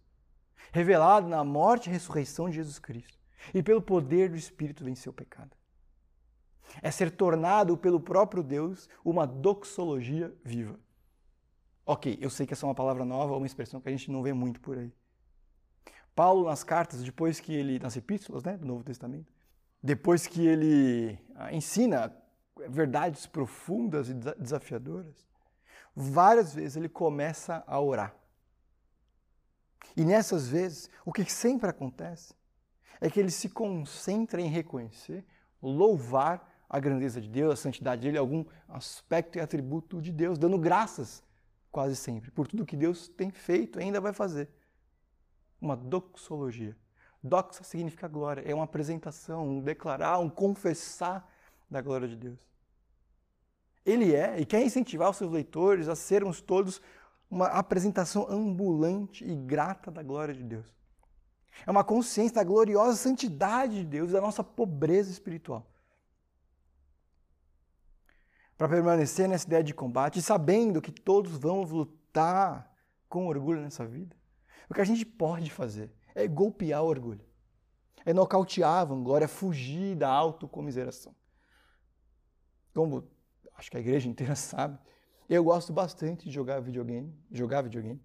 Revelado 0.72 1.26
na 1.26 1.42
morte 1.42 1.88
e 1.88 1.92
ressurreição 1.92 2.50
de 2.50 2.56
Jesus 2.56 2.78
Cristo. 2.78 3.18
E 3.54 3.62
pelo 3.62 3.80
poder 3.80 4.28
do 4.28 4.36
Espírito 4.36 4.84
vencer 4.84 5.08
o 5.08 5.14
pecado. 5.14 5.56
É 6.80 6.90
ser 6.90 7.10
tornado 7.10 7.76
pelo 7.76 8.00
próprio 8.00 8.42
Deus 8.42 8.88
uma 9.04 9.26
doxologia 9.26 10.34
viva. 10.44 10.78
Ok, 11.84 12.16
eu 12.20 12.30
sei 12.30 12.46
que 12.46 12.52
essa 12.52 12.64
é 12.64 12.68
uma 12.68 12.74
palavra 12.74 13.04
nova, 13.04 13.36
uma 13.36 13.46
expressão 13.46 13.80
que 13.80 13.88
a 13.88 13.92
gente 13.92 14.10
não 14.10 14.22
vê 14.22 14.32
muito 14.32 14.60
por 14.60 14.78
aí. 14.78 14.92
Paulo, 16.14 16.44
nas 16.44 16.62
cartas, 16.62 17.02
depois 17.02 17.40
que 17.40 17.52
ele, 17.52 17.78
nas 17.78 17.96
epístolas 17.96 18.44
né, 18.44 18.56
do 18.56 18.66
Novo 18.66 18.84
Testamento, 18.84 19.32
depois 19.82 20.26
que 20.26 20.46
ele 20.46 21.18
ah, 21.34 21.52
ensina 21.52 22.14
verdades 22.68 23.26
profundas 23.26 24.08
e 24.08 24.14
desafiadoras, 24.14 25.26
várias 25.94 26.54
vezes 26.54 26.76
ele 26.76 26.88
começa 26.88 27.64
a 27.66 27.80
orar. 27.80 28.14
E 29.96 30.04
nessas 30.04 30.48
vezes, 30.48 30.88
o 31.04 31.12
que 31.12 31.24
sempre 31.24 31.68
acontece 31.68 32.34
é 33.00 33.10
que 33.10 33.18
ele 33.18 33.30
se 33.30 33.48
concentra 33.48 34.40
em 34.40 34.48
reconhecer, 34.48 35.24
louvar 35.60 36.48
a 36.72 36.80
grandeza 36.80 37.20
de 37.20 37.28
Deus, 37.28 37.52
a 37.52 37.56
santidade 37.56 38.00
dele, 38.00 38.16
algum 38.16 38.46
aspecto 38.66 39.36
e 39.36 39.40
atributo 39.42 40.00
de 40.00 40.10
Deus, 40.10 40.38
dando 40.38 40.56
graças 40.56 41.22
quase 41.70 41.94
sempre, 41.94 42.30
por 42.30 42.48
tudo 42.48 42.64
que 42.64 42.76
Deus 42.76 43.08
tem 43.08 43.30
feito 43.30 43.78
e 43.78 43.82
ainda 43.82 44.00
vai 44.00 44.14
fazer. 44.14 44.48
Uma 45.60 45.76
doxologia. 45.76 46.74
Doxa 47.22 47.62
significa 47.62 48.08
glória, 48.08 48.42
é 48.44 48.54
uma 48.54 48.64
apresentação, 48.64 49.46
um 49.46 49.60
declarar, 49.60 50.18
um 50.18 50.30
confessar 50.30 51.30
da 51.70 51.82
glória 51.82 52.08
de 52.08 52.16
Deus. 52.16 52.38
Ele 53.84 54.14
é 54.14 54.40
e 54.40 54.46
quer 54.46 54.62
incentivar 54.62 55.10
os 55.10 55.18
seus 55.18 55.30
leitores 55.30 55.88
a 55.88 55.94
sermos 55.94 56.40
todos 56.40 56.80
uma 57.30 57.46
apresentação 57.46 58.26
ambulante 58.30 59.24
e 59.24 59.34
grata 59.34 59.90
da 59.90 60.02
glória 60.02 60.34
de 60.34 60.42
Deus. 60.42 60.66
É 61.66 61.70
uma 61.70 61.84
consciência 61.84 62.36
da 62.36 62.44
gloriosa 62.44 62.96
santidade 62.96 63.80
de 63.80 63.84
Deus 63.84 64.12
da 64.12 64.20
nossa 64.22 64.42
pobreza 64.42 65.10
espiritual 65.10 65.66
para 68.56 68.68
permanecer 68.68 69.28
nessa 69.28 69.46
ideia 69.46 69.62
de 69.62 69.74
combate, 69.74 70.22
sabendo 70.22 70.80
que 70.80 70.92
todos 70.92 71.32
vamos 71.32 71.70
lutar 71.70 72.72
com 73.08 73.26
orgulho 73.26 73.60
nessa 73.60 73.86
vida, 73.86 74.16
o 74.68 74.74
que 74.74 74.80
a 74.80 74.84
gente 74.84 75.04
pode 75.04 75.50
fazer 75.50 75.92
é 76.14 76.26
golpear 76.26 76.82
o 76.82 76.86
orgulho, 76.86 77.24
é 78.04 78.12
nocautear 78.12 78.80
a 78.80 78.84
vanglória, 78.84 79.24
é 79.24 79.28
fugir 79.28 79.96
da 79.96 80.08
autocomiseração. 80.08 81.14
Como 82.74 83.08
acho 83.54 83.70
que 83.70 83.76
a 83.76 83.80
igreja 83.80 84.08
inteira 84.08 84.34
sabe, 84.36 84.78
eu 85.28 85.42
gosto 85.44 85.72
bastante 85.72 86.24
de 86.24 86.30
jogar 86.30 86.60
videogame, 86.60 87.14
jogar 87.30 87.62
videogame. 87.62 88.02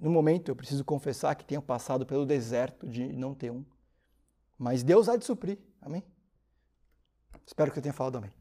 No 0.00 0.10
momento 0.10 0.50
eu 0.50 0.56
preciso 0.56 0.84
confessar 0.84 1.34
que 1.34 1.44
tenho 1.44 1.62
passado 1.62 2.06
pelo 2.06 2.24
deserto 2.24 2.86
de 2.86 3.12
não 3.12 3.34
ter 3.34 3.50
um. 3.50 3.64
Mas 4.58 4.82
Deus 4.82 5.08
há 5.08 5.16
de 5.16 5.24
suprir. 5.24 5.58
Amém? 5.80 6.04
Espero 7.46 7.72
que 7.72 7.78
eu 7.78 7.82
tenha 7.82 7.92
falado 7.92 8.18
amém. 8.18 8.39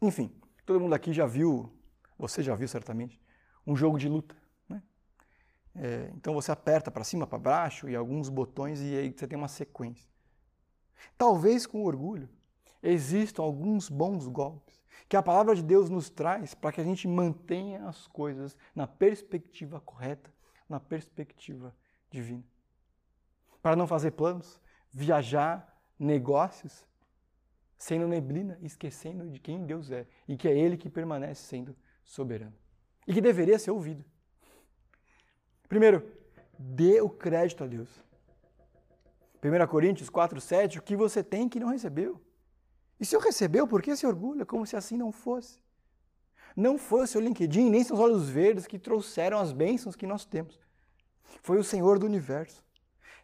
Enfim, 0.00 0.32
Todo 0.68 0.80
mundo 0.80 0.92
aqui 0.94 1.14
já 1.14 1.24
viu, 1.24 1.72
você 2.18 2.42
já 2.42 2.54
viu 2.54 2.68
certamente, 2.68 3.18
um 3.66 3.74
jogo 3.74 3.98
de 3.98 4.06
luta. 4.06 4.36
Né? 4.68 4.82
É, 5.74 6.12
então 6.14 6.34
você 6.34 6.52
aperta 6.52 6.90
para 6.90 7.02
cima, 7.04 7.26
para 7.26 7.38
baixo 7.38 7.88
e 7.88 7.96
alguns 7.96 8.28
botões 8.28 8.78
e 8.82 8.94
aí 8.94 9.10
você 9.10 9.26
tem 9.26 9.38
uma 9.38 9.48
sequência. 9.48 10.06
Talvez 11.16 11.66
com 11.66 11.82
orgulho 11.82 12.28
existam 12.82 13.42
alguns 13.42 13.88
bons 13.88 14.28
golpes 14.28 14.78
que 15.08 15.16
a 15.16 15.22
palavra 15.22 15.54
de 15.54 15.62
Deus 15.62 15.88
nos 15.88 16.10
traz 16.10 16.52
para 16.52 16.70
que 16.70 16.82
a 16.82 16.84
gente 16.84 17.08
mantenha 17.08 17.88
as 17.88 18.06
coisas 18.06 18.54
na 18.74 18.86
perspectiva 18.86 19.80
correta, 19.80 20.30
na 20.68 20.78
perspectiva 20.78 21.74
divina. 22.10 22.44
Para 23.62 23.74
não 23.74 23.86
fazer 23.86 24.10
planos, 24.10 24.60
viajar, 24.90 25.80
negócios, 25.98 26.84
sendo 27.78 28.08
neblina, 28.08 28.58
esquecendo 28.60 29.30
de 29.30 29.38
quem 29.38 29.64
Deus 29.64 29.90
é 29.90 30.06
e 30.26 30.36
que 30.36 30.48
é 30.48 30.58
Ele 30.58 30.76
que 30.76 30.90
permanece 30.90 31.42
sendo 31.42 31.76
soberano 32.04 32.54
e 33.06 33.14
que 33.14 33.20
deveria 33.20 33.58
ser 33.58 33.70
ouvido. 33.70 34.04
Primeiro, 35.68 36.04
dê 36.58 37.00
o 37.00 37.08
crédito 37.08 37.62
a 37.62 37.66
Deus. 37.66 37.88
1 39.42 39.66
Coríntios 39.68 40.10
4, 40.10 40.40
7, 40.40 40.78
o 40.78 40.82
que 40.82 40.96
você 40.96 41.22
tem 41.22 41.48
que 41.48 41.60
não 41.60 41.68
recebeu. 41.68 42.20
E 42.98 43.06
se 43.06 43.14
eu 43.14 43.20
recebeu, 43.20 43.66
por 43.66 43.80
que 43.80 43.94
se 43.94 44.06
orgulha 44.06 44.44
como 44.44 44.66
se 44.66 44.76
assim 44.76 44.96
não 44.96 45.12
fosse? 45.12 45.60
Não 46.56 46.76
foi 46.76 47.04
o 47.04 47.06
seu 47.06 47.20
LinkedIn, 47.20 47.70
nem 47.70 47.84
seus 47.84 48.00
olhos 48.00 48.28
verdes 48.28 48.66
que 48.66 48.78
trouxeram 48.78 49.38
as 49.38 49.52
bênçãos 49.52 49.94
que 49.94 50.06
nós 50.06 50.24
temos. 50.24 50.58
Foi 51.40 51.56
o 51.58 51.64
Senhor 51.64 51.98
do 51.98 52.06
universo. 52.06 52.64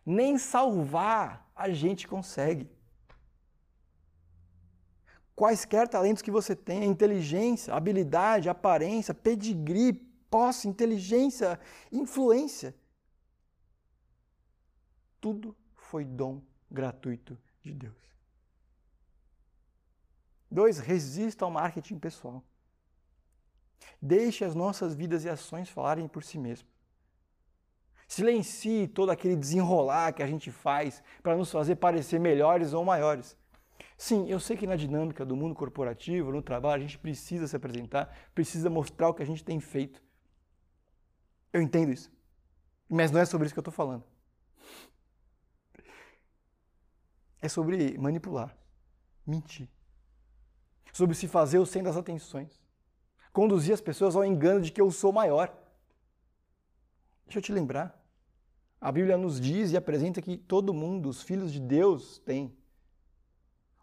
Nem 0.06 0.38
salvar 0.38 1.50
a 1.56 1.68
gente 1.70 2.06
consegue 2.06 2.70
quaisquer 5.34 5.88
talentos 5.88 6.22
que 6.22 6.30
você 6.30 6.54
tenha, 6.54 6.86
inteligência, 6.86 7.74
habilidade, 7.74 8.48
aparência, 8.48 9.12
pedigree, 9.12 9.92
posse, 10.30 10.68
inteligência, 10.68 11.58
influência. 11.90 12.74
Tudo 15.20 15.56
foi 15.74 16.04
dom 16.04 16.42
gratuito 16.70 17.38
de 17.62 17.72
Deus. 17.72 17.96
Dois, 20.50 20.78
resista 20.78 21.44
ao 21.44 21.50
marketing 21.50 21.98
pessoal. 21.98 22.44
Deixe 24.00 24.44
as 24.44 24.54
nossas 24.54 24.94
vidas 24.94 25.24
e 25.24 25.28
ações 25.28 25.68
falarem 25.68 26.06
por 26.06 26.22
si 26.22 26.38
mesmas. 26.38 26.72
Silencie 28.06 28.86
todo 28.86 29.10
aquele 29.10 29.34
desenrolar 29.34 30.12
que 30.12 30.22
a 30.22 30.26
gente 30.26 30.50
faz 30.50 31.02
para 31.22 31.36
nos 31.36 31.50
fazer 31.50 31.76
parecer 31.76 32.20
melhores 32.20 32.72
ou 32.72 32.84
maiores. 32.84 33.36
Sim, 33.96 34.28
eu 34.28 34.40
sei 34.40 34.56
que 34.56 34.66
na 34.66 34.76
dinâmica 34.76 35.24
do 35.24 35.36
mundo 35.36 35.54
corporativo, 35.54 36.32
no 36.32 36.42
trabalho, 36.42 36.82
a 36.82 36.86
gente 36.86 36.98
precisa 36.98 37.46
se 37.46 37.54
apresentar, 37.54 38.14
precisa 38.34 38.68
mostrar 38.68 39.08
o 39.08 39.14
que 39.14 39.22
a 39.22 39.26
gente 39.26 39.44
tem 39.44 39.60
feito. 39.60 40.02
Eu 41.52 41.62
entendo 41.62 41.92
isso. 41.92 42.12
Mas 42.88 43.10
não 43.10 43.20
é 43.20 43.24
sobre 43.24 43.46
isso 43.46 43.54
que 43.54 43.58
eu 43.58 43.62
estou 43.62 43.72
falando. 43.72 44.04
É 47.40 47.48
sobre 47.48 47.96
manipular, 47.98 48.56
mentir. 49.26 49.68
Sobre 50.92 51.14
se 51.14 51.28
fazer 51.28 51.58
o 51.58 51.66
centro 51.66 51.88
das 51.88 51.96
atenções. 51.96 52.60
Conduzir 53.32 53.74
as 53.74 53.80
pessoas 53.80 54.16
ao 54.16 54.24
engano 54.24 54.60
de 54.60 54.72
que 54.72 54.80
eu 54.80 54.90
sou 54.90 55.12
maior. 55.12 55.54
Deixa 57.26 57.38
eu 57.38 57.42
te 57.42 57.52
lembrar. 57.52 58.00
A 58.80 58.92
Bíblia 58.92 59.16
nos 59.16 59.40
diz 59.40 59.72
e 59.72 59.76
apresenta 59.76 60.20
que 60.20 60.36
todo 60.36 60.74
mundo, 60.74 61.08
os 61.08 61.22
filhos 61.22 61.52
de 61.52 61.60
Deus, 61.60 62.18
tem 62.18 62.54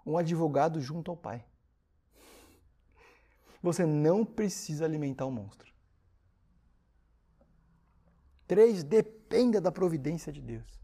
um 0.06 0.18
advogado 0.18 0.80
junto 0.82 1.12
ao 1.12 1.18
Pai. 1.18 1.46
Você 3.62 3.86
não 3.86 4.26
precisa 4.26 4.86
alimentar 4.86 5.26
o 5.26 5.32
monstro. 5.32 5.72
Três, 8.48 8.84
dependa 8.84 9.62
da 9.62 9.72
providência 9.72 10.32
de 10.32 10.42
Deus. 10.42 10.82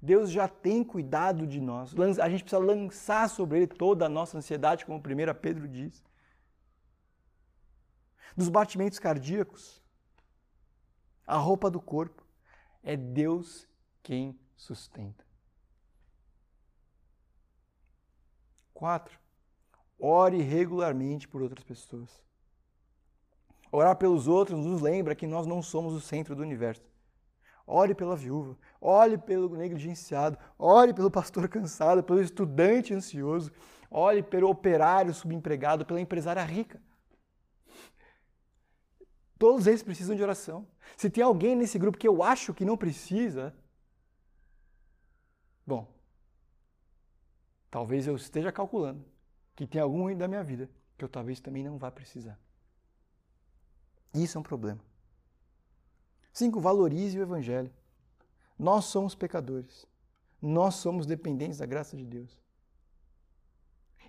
Deus 0.00 0.30
já 0.30 0.46
tem 0.46 0.84
cuidado 0.84 1.46
de 1.46 1.60
nós. 1.60 1.94
A 2.20 2.28
gente 2.28 2.42
precisa 2.42 2.62
lançar 2.62 3.28
sobre 3.30 3.58
Ele 3.58 3.66
toda 3.66 4.06
a 4.06 4.08
nossa 4.08 4.36
ansiedade, 4.36 4.84
como 4.84 4.98
1 4.98 5.02
Pedro 5.40 5.68
diz. 5.68 6.02
Dos 8.36 8.48
batimentos 8.48 8.98
cardíacos, 8.98 9.82
a 11.26 11.36
roupa 11.36 11.70
do 11.70 11.80
corpo, 11.80 12.26
é 12.82 12.96
Deus 12.96 13.68
quem 14.02 14.38
sustenta. 14.56 15.24
Quatro, 18.74 19.18
ore 19.98 20.42
regularmente 20.42 21.28
por 21.28 21.42
outras 21.42 21.64
pessoas. 21.64 22.22
Orar 23.70 23.96
pelos 23.96 24.28
outros 24.28 24.64
nos 24.64 24.82
lembra 24.82 25.14
que 25.14 25.26
nós 25.26 25.46
não 25.46 25.62
somos 25.62 25.94
o 25.94 26.00
centro 26.00 26.34
do 26.34 26.42
universo. 26.42 26.82
Ore 27.66 27.94
pela 27.94 28.16
viúva, 28.16 28.58
ore 28.80 29.16
pelo 29.16 29.56
negligenciado, 29.56 30.36
ore 30.58 30.92
pelo 30.92 31.10
pastor 31.10 31.48
cansado, 31.48 32.02
pelo 32.02 32.20
estudante 32.20 32.92
ansioso, 32.92 33.50
ore 33.90 34.22
pelo 34.22 34.48
operário 34.48 35.14
subempregado, 35.14 35.86
pela 35.86 36.00
empresária 36.00 36.42
rica. 36.42 36.82
Todos 39.38 39.66
eles 39.66 39.82
precisam 39.82 40.14
de 40.14 40.22
oração. 40.22 40.66
Se 40.96 41.10
tem 41.10 41.22
alguém 41.22 41.56
nesse 41.56 41.78
grupo 41.78 41.98
que 41.98 42.06
eu 42.06 42.22
acho 42.22 42.54
que 42.54 42.64
não 42.64 42.76
precisa, 42.76 43.54
bom, 45.66 45.91
talvez 47.72 48.06
eu 48.06 48.14
esteja 48.14 48.52
calculando 48.52 49.02
que 49.56 49.66
tem 49.66 49.80
algum 49.80 50.02
ruim 50.02 50.16
da 50.16 50.28
minha 50.28 50.44
vida 50.44 50.70
que 50.96 51.04
eu 51.04 51.08
talvez 51.08 51.40
também 51.40 51.64
não 51.64 51.78
vá 51.78 51.90
precisar. 51.90 52.38
Isso 54.14 54.36
é 54.36 54.40
um 54.40 54.44
problema. 54.44 54.80
Cinco, 56.34 56.60
valorize 56.60 57.18
o 57.18 57.22
Evangelho. 57.22 57.72
Nós 58.58 58.84
somos 58.84 59.14
pecadores. 59.14 59.86
Nós 60.40 60.74
somos 60.74 61.06
dependentes 61.06 61.58
da 61.58 61.66
graça 61.66 61.96
de 61.96 62.04
Deus. 62.04 62.38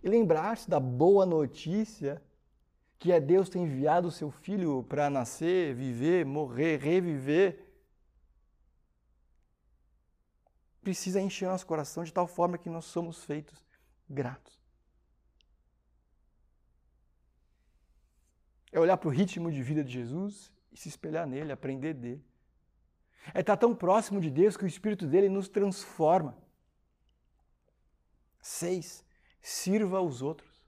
E 0.03 0.09
lembrar-se 0.09 0.69
da 0.69 0.79
boa 0.79 1.25
notícia 1.25 2.21
que 2.99 3.13
é 3.13 3.19
Deus 3.19 3.47
ter 3.47 3.59
enviado 3.59 4.09
o 4.09 4.11
seu 4.11 4.29
filho 4.29 4.83
para 4.83 5.09
nascer, 5.09 5.73
viver, 5.73 6.25
morrer, 6.25 6.77
reviver. 6.81 7.72
Precisa 10.83 11.21
encher 11.21 11.47
nosso 11.47 11.65
coração 11.65 12.03
de 12.03 12.11
tal 12.11 12.27
forma 12.27 12.57
que 12.57 12.69
nós 12.69 12.85
somos 12.85 13.23
feitos 13.23 13.65
gratos. 14.09 14.61
É 18.71 18.79
olhar 18.79 18.97
para 18.97 19.07
o 19.07 19.11
ritmo 19.11 19.51
de 19.51 19.63
vida 19.63 19.83
de 19.83 19.93
Jesus 19.93 20.51
e 20.71 20.77
se 20.77 20.89
espelhar 20.89 21.25
nele, 21.25 21.51
aprender 21.51 21.93
dele. 21.93 22.25
É 23.33 23.39
estar 23.39 23.55
tão 23.55 23.73
próximo 23.73 24.19
de 24.19 24.29
Deus 24.29 24.57
que 24.57 24.65
o 24.65 24.67
Espírito 24.67 25.07
dele 25.07 25.29
nos 25.29 25.47
transforma. 25.47 26.37
Seis, 28.41 29.05
sirva 29.41 29.99
aos 29.99 30.21
outros. 30.21 30.65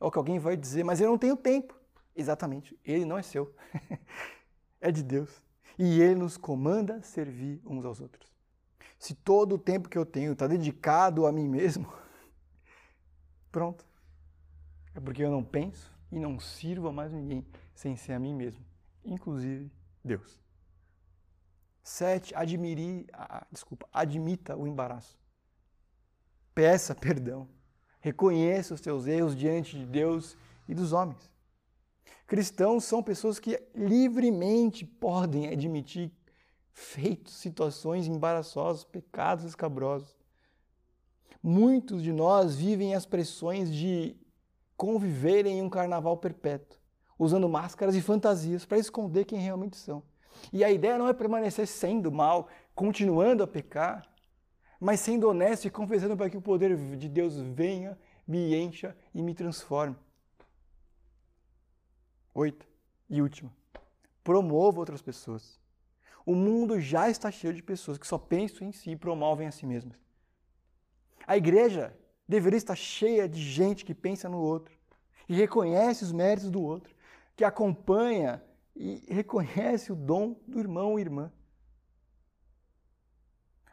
É 0.00 0.04
o 0.04 0.10
que 0.10 0.18
alguém 0.18 0.38
vai 0.38 0.56
dizer, 0.56 0.84
mas 0.84 1.00
eu 1.00 1.08
não 1.08 1.18
tenho 1.18 1.36
tempo. 1.36 1.74
Exatamente, 2.14 2.78
ele 2.84 3.04
não 3.04 3.18
é 3.18 3.22
seu. 3.22 3.52
é 4.80 4.92
de 4.92 5.02
Deus. 5.02 5.42
E 5.76 6.00
ele 6.00 6.14
nos 6.14 6.36
comanda 6.36 7.02
servir 7.02 7.60
uns 7.66 7.84
aos 7.84 8.00
outros. 8.00 8.35
Se 9.06 9.14
todo 9.14 9.54
o 9.54 9.58
tempo 9.58 9.88
que 9.88 9.96
eu 9.96 10.04
tenho 10.04 10.32
está 10.32 10.48
dedicado 10.48 11.28
a 11.28 11.32
mim 11.32 11.46
mesmo, 11.46 11.86
pronto. 13.52 13.86
É 14.92 14.98
porque 14.98 15.22
eu 15.22 15.30
não 15.30 15.44
penso, 15.44 15.94
e 16.10 16.18
não 16.18 16.40
sirvo 16.40 16.88
a 16.88 16.92
mais 16.92 17.12
ninguém 17.12 17.46
sem 17.72 17.94
ser 17.94 18.14
a 18.14 18.18
mim 18.18 18.34
mesmo, 18.34 18.64
inclusive 19.04 19.70
Deus. 20.04 20.40
Sete, 21.84 22.34
admire, 22.34 23.06
ah, 23.12 23.46
desculpa, 23.48 23.88
admita 23.92 24.56
o 24.56 24.66
embaraço. 24.66 25.16
Peça 26.52 26.92
perdão. 26.98 27.48
Reconheça 28.00 28.74
os 28.74 28.80
seus 28.80 29.06
erros 29.06 29.36
diante 29.36 29.78
de 29.78 29.86
Deus 29.86 30.36
e 30.66 30.74
dos 30.74 30.92
homens. 30.92 31.30
Cristãos 32.26 32.82
são 32.82 33.04
pessoas 33.04 33.38
que 33.38 33.56
livremente 33.72 34.84
podem 34.84 35.46
admitir 35.46 36.12
feitos, 36.76 37.32
situações 37.32 38.06
embaraçosas, 38.06 38.84
pecados 38.84 39.46
escabrosos. 39.46 40.14
Muitos 41.42 42.02
de 42.02 42.12
nós 42.12 42.54
vivem 42.54 42.94
as 42.94 43.06
pressões 43.06 43.74
de 43.74 44.14
conviverem 44.76 45.58
em 45.58 45.62
um 45.62 45.70
carnaval 45.70 46.18
perpétuo, 46.18 46.78
usando 47.18 47.48
máscaras 47.48 47.96
e 47.96 48.02
fantasias 48.02 48.66
para 48.66 48.76
esconder 48.76 49.24
quem 49.24 49.38
realmente 49.38 49.76
são. 49.78 50.02
E 50.52 50.62
a 50.62 50.70
ideia 50.70 50.98
não 50.98 51.08
é 51.08 51.14
permanecer 51.14 51.66
sendo 51.66 52.12
mal, 52.12 52.46
continuando 52.74 53.42
a 53.42 53.46
pecar, 53.46 54.06
mas 54.78 55.00
sendo 55.00 55.30
honesto 55.30 55.64
e 55.64 55.70
confessando 55.70 56.14
para 56.14 56.28
que 56.28 56.36
o 56.36 56.42
poder 56.42 56.76
de 56.98 57.08
Deus 57.08 57.36
venha, 57.38 57.98
me 58.28 58.54
encha 58.54 58.94
e 59.14 59.22
me 59.22 59.34
transforme. 59.34 59.96
Oito. 62.34 62.66
E 63.08 63.22
última. 63.22 63.50
Promova 64.22 64.80
outras 64.80 65.00
pessoas. 65.00 65.58
O 66.26 66.34
mundo 66.34 66.80
já 66.80 67.08
está 67.08 67.30
cheio 67.30 67.54
de 67.54 67.62
pessoas 67.62 67.96
que 67.96 68.06
só 68.06 68.18
pensam 68.18 68.66
em 68.66 68.72
si 68.72 68.90
e 68.90 68.96
promovem 68.96 69.46
a 69.46 69.52
si 69.52 69.64
mesmas. 69.64 69.96
A 71.24 71.36
igreja 71.36 71.96
deveria 72.28 72.56
estar 72.56 72.74
cheia 72.74 73.28
de 73.28 73.40
gente 73.40 73.84
que 73.84 73.94
pensa 73.94 74.28
no 74.28 74.38
outro 74.38 74.76
e 75.28 75.34
reconhece 75.34 76.02
os 76.02 76.10
méritos 76.10 76.50
do 76.50 76.60
outro, 76.60 76.94
que 77.36 77.44
acompanha 77.44 78.42
e 78.74 79.04
reconhece 79.08 79.92
o 79.92 79.96
dom 79.96 80.36
do 80.46 80.58
irmão 80.58 80.90
ou 80.90 81.00
irmã. 81.00 81.32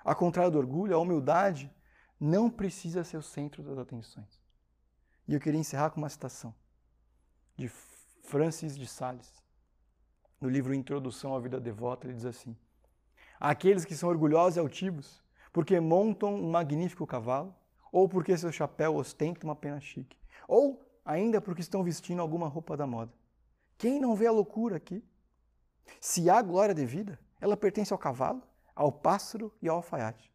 Ao 0.04 0.16
contrário 0.16 0.52
do 0.52 0.60
orgulho, 0.60 0.96
a 0.96 1.00
humildade 1.00 1.74
não 2.20 2.52
precisa 2.52 3.04
ser 3.04 3.18
o 3.18 3.24
centro 3.24 3.64
das 3.64 3.78
atenções. 3.80 4.42
E 5.28 5.34
eu 5.34 5.40
queria 5.40 5.60
encerrar 5.60 5.90
com 5.90 6.00
uma 6.00 6.10
citação 6.10 6.54
de 7.58 7.68
Francis 7.68 8.78
de 8.78 8.86
Sales. 8.86 9.43
No 10.44 10.50
livro 10.50 10.74
Introdução 10.74 11.34
à 11.34 11.40
Vida 11.40 11.58
Devota, 11.58 12.06
ele 12.06 12.16
diz 12.16 12.26
assim: 12.26 12.54
Aqueles 13.40 13.86
que 13.86 13.96
são 13.96 14.10
orgulhosos 14.10 14.58
e 14.58 14.60
altivos, 14.60 15.24
porque 15.54 15.80
montam 15.80 16.36
um 16.36 16.52
magnífico 16.52 17.08
cavalo, 17.08 17.56
ou 17.94 18.10
porque 18.10 18.38
seu 18.38 18.52
chapéu 18.52 18.98
ostenta 18.98 19.46
uma 19.46 19.56
pena 19.56 19.80
chique, 19.80 20.18
ou 20.46 20.86
ainda 21.06 21.40
porque 21.40 21.62
estão 21.62 21.82
vestindo 21.82 22.22
alguma 22.22 22.50
roupa 22.50 22.76
da 22.76 22.86
moda. 22.86 23.14
Quem 23.78 24.02
não 24.02 24.18
vê 24.18 24.28
a 24.28 24.34
loucura 24.34 24.76
aqui? 24.76 25.02
Se 26.02 26.30
há 26.30 26.42
glória 26.42 26.76
devida, 26.76 27.18
ela 27.40 27.56
pertence 27.56 27.94
ao 27.94 27.98
cavalo, 27.98 28.44
ao 28.76 28.92
pássaro 28.92 29.50
e 29.62 29.70
ao 29.70 29.78
alfaiate. 29.78 30.30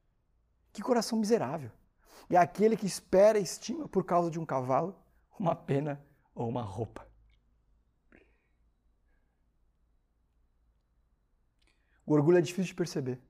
Que 0.73 0.81
coração 0.81 1.19
miserável! 1.19 1.71
E 2.31 2.35
é 2.35 2.39
aquele 2.39 2.79
que 2.79 2.87
espera 2.87 3.39
e 3.39 3.43
estima 3.43 3.87
por 3.87 4.07
causa 4.07 4.31
de 4.31 4.41
um 4.41 4.47
cavalo, 4.47 4.97
uma 5.39 5.55
pena 5.55 6.03
ou 6.35 6.49
uma 6.49 6.63
roupa. 6.63 7.08
O 12.09 12.15
orgulho 12.15 12.39
é 12.39 12.41
difícil 12.41 12.71
de 12.71 12.75
perceber. 12.75 13.21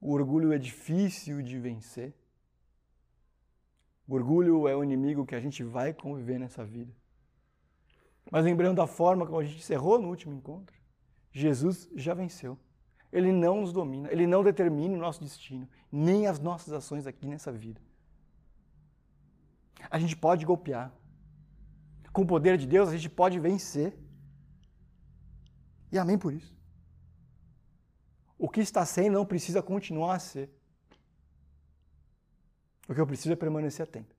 O 0.00 0.12
orgulho 0.12 0.52
é 0.52 0.58
difícil 0.58 1.40
de 1.40 1.56
vencer. 1.56 2.12
O 4.08 4.14
orgulho 4.16 4.66
é 4.66 4.74
o 4.74 4.82
inimigo 4.82 5.24
que 5.24 5.36
a 5.36 5.38
gente 5.40 5.62
vai 5.62 5.94
conviver 5.94 6.36
nessa 6.36 6.64
vida. 6.64 6.92
Mas 8.28 8.44
lembrando 8.44 8.78
da 8.78 8.88
forma 8.88 9.24
como 9.24 9.38
a 9.38 9.44
gente 9.44 9.58
encerrou 9.58 10.00
no 10.00 10.08
último 10.08 10.34
encontro, 10.34 10.76
Jesus 11.30 11.88
já 11.94 12.12
venceu. 12.12 12.58
Ele 13.12 13.30
não 13.30 13.60
nos 13.60 13.72
domina, 13.72 14.10
ele 14.10 14.26
não 14.26 14.42
determina 14.42 14.96
o 14.96 15.00
nosso 15.00 15.20
destino, 15.20 15.68
nem 15.92 16.26
as 16.26 16.40
nossas 16.40 16.72
ações 16.72 17.06
aqui 17.06 17.28
nessa 17.28 17.52
vida. 17.52 17.80
A 19.88 20.00
gente 20.00 20.16
pode 20.16 20.44
golpear. 20.44 20.92
Com 22.12 22.22
o 22.22 22.26
poder 22.26 22.58
de 22.58 22.66
Deus, 22.66 22.88
a 22.88 22.96
gente 22.96 23.08
pode 23.08 23.38
vencer. 23.38 23.96
E 25.92 25.98
amém 26.00 26.18
por 26.18 26.32
isso. 26.32 26.55
O 28.38 28.48
que 28.48 28.60
está 28.60 28.84
sendo 28.84 29.14
não 29.14 29.24
precisa 29.24 29.62
continuar 29.62 30.16
a 30.16 30.18
ser. 30.18 30.50
O 32.88 32.94
que 32.94 33.00
eu 33.00 33.06
preciso 33.06 33.32
é 33.32 33.36
permanecer 33.36 33.84
atento. 33.84 34.14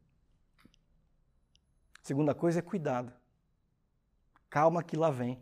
Segunda 2.01 2.33
coisa 2.33 2.59
é 2.59 2.61
cuidado. 2.61 3.13
Calma 4.49 4.83
que 4.83 4.97
lá 4.97 5.09
vem. 5.09 5.41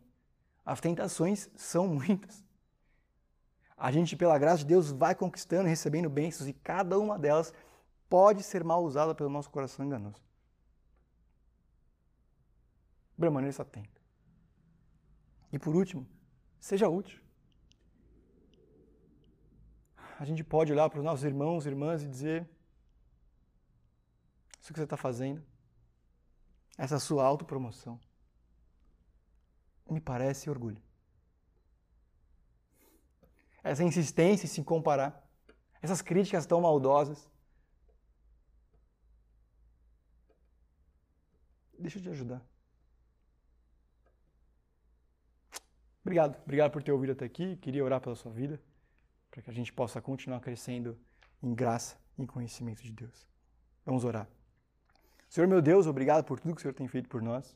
As 0.66 0.82
tentações 0.82 1.50
são 1.56 1.88
muitas. 1.88 2.44
A 3.78 3.92
gente, 3.92 4.16
pela 4.16 4.38
graça 4.38 4.60
de 4.60 4.66
Deus, 4.66 4.92
vai 4.92 5.14
conquistando, 5.14 5.68
recebendo 5.68 6.10
bênçãos 6.10 6.48
e 6.50 6.54
cada 6.54 6.98
uma 6.98 7.20
delas 7.20 7.54
pode 8.10 8.42
ser 8.44 8.64
mal 8.64 8.84
usada 8.84 9.14
pelo 9.14 9.30
nosso 9.30 9.50
coração 9.50 9.86
enganoso. 9.86 10.24
Permaneça 13.18 13.62
atento. 13.62 14.02
E 15.52 15.60
por 15.60 15.76
último, 15.76 16.08
seja 16.60 16.90
útil. 16.90 17.25
A 20.20 20.26
gente 20.26 20.44
pode 20.44 20.72
olhar 20.72 20.90
para 20.90 21.00
os 21.00 21.06
nossos 21.06 21.26
irmãos 21.26 21.66
e 21.66 21.70
irmãs 21.70 22.04
e 22.04 22.08
dizer: 22.08 22.50
isso 24.62 24.74
que 24.74 24.80
você 24.80 24.84
está 24.84 24.98
fazendo 24.98 25.44
essa 26.78 27.00
sua 27.00 27.24
autopromoção, 27.26 28.00
me 29.90 30.02
parece 30.02 30.50
orgulho. 30.50 30.82
Essa 33.64 33.84
insistência 33.84 34.46
em 34.46 34.50
se 34.50 34.64
comparar, 34.64 35.28
essas 35.82 36.02
críticas 36.02 36.46
tão 36.46 36.62
maldosas. 36.62 37.30
Deixa 41.78 41.98
eu 41.98 42.04
te 42.04 42.10
ajudar. 42.10 42.46
Obrigado, 46.02 46.40
obrigado 46.44 46.72
por 46.72 46.84
ter 46.84 46.92
ouvido 46.92 47.14
até 47.14 47.26
aqui. 47.26 47.56
Queria 47.58 47.84
orar 47.84 48.00
pela 48.00 48.16
sua 48.16 48.32
vida, 48.32 48.62
para 49.36 49.42
que 49.42 49.50
a 49.50 49.54
gente 49.54 49.74
possa 49.74 50.02
continuar 50.02 50.40
crescendo 50.40 50.98
em 51.44 51.54
graça 51.54 51.98
e 52.18 52.24
em 52.24 52.26
conhecimento 52.26 52.82
de 52.82 52.90
Deus. 52.90 53.28
Vamos 53.86 54.06
orar. 54.06 54.30
Senhor 55.28 55.46
meu 55.46 55.62
Deus, 55.62 55.88
obrigado 55.88 56.24
por 56.24 56.40
tudo 56.40 56.56
que 56.56 56.60
o 56.60 56.62
Senhor 56.62 56.74
tem 56.74 56.88
feito 56.88 57.10
por 57.10 57.22
nós. 57.22 57.54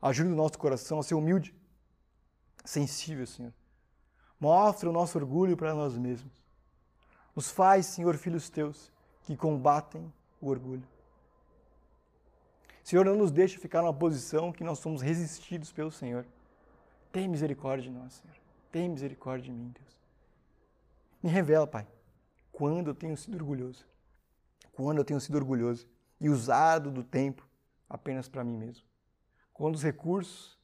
Ajude 0.00 0.32
o 0.32 0.34
nosso 0.34 0.58
coração 0.58 0.98
a 0.98 1.02
ser 1.02 1.14
humilde, 1.14 1.54
sensível, 2.64 3.26
Senhor. 3.26 3.52
Mostra 4.40 4.88
o 4.88 4.92
nosso 4.92 5.18
orgulho 5.18 5.58
para 5.58 5.74
nós 5.74 5.94
mesmos. 5.98 6.32
Nos 7.36 7.50
faz, 7.50 7.84
Senhor, 7.84 8.16
filhos 8.16 8.48
teus, 8.48 8.90
que 9.24 9.36
combatem 9.36 10.10
o 10.40 10.48
orgulho. 10.48 10.88
Senhor, 12.82 13.04
não 13.04 13.14
nos 13.14 13.30
deixe 13.30 13.58
ficar 13.58 13.82
numa 13.82 13.92
posição 13.92 14.52
que 14.52 14.64
nós 14.64 14.78
somos 14.78 15.02
resistidos 15.02 15.70
pelo 15.70 15.92
Senhor. 15.92 16.24
Tem 17.12 17.28
misericórdia 17.28 17.90
de 17.90 17.98
nós, 17.98 18.14
Senhor. 18.14 18.36
Tem 18.72 18.88
misericórdia 18.88 19.52
de 19.52 19.52
mim, 19.52 19.70
Deus. 19.78 19.97
Me 21.22 21.30
revela, 21.30 21.66
Pai, 21.66 21.86
quando 22.52 22.88
eu 22.88 22.94
tenho 22.94 23.16
sido 23.16 23.34
orgulhoso. 23.36 23.86
Quando 24.72 24.98
eu 24.98 25.04
tenho 25.04 25.20
sido 25.20 25.34
orgulhoso 25.36 25.88
e 26.20 26.28
usado 26.28 26.90
do 26.90 27.02
tempo 27.02 27.46
apenas 27.88 28.28
para 28.28 28.44
mim 28.44 28.56
mesmo. 28.56 28.86
Quando 29.52 29.74
os 29.74 29.82
recursos 29.82 30.58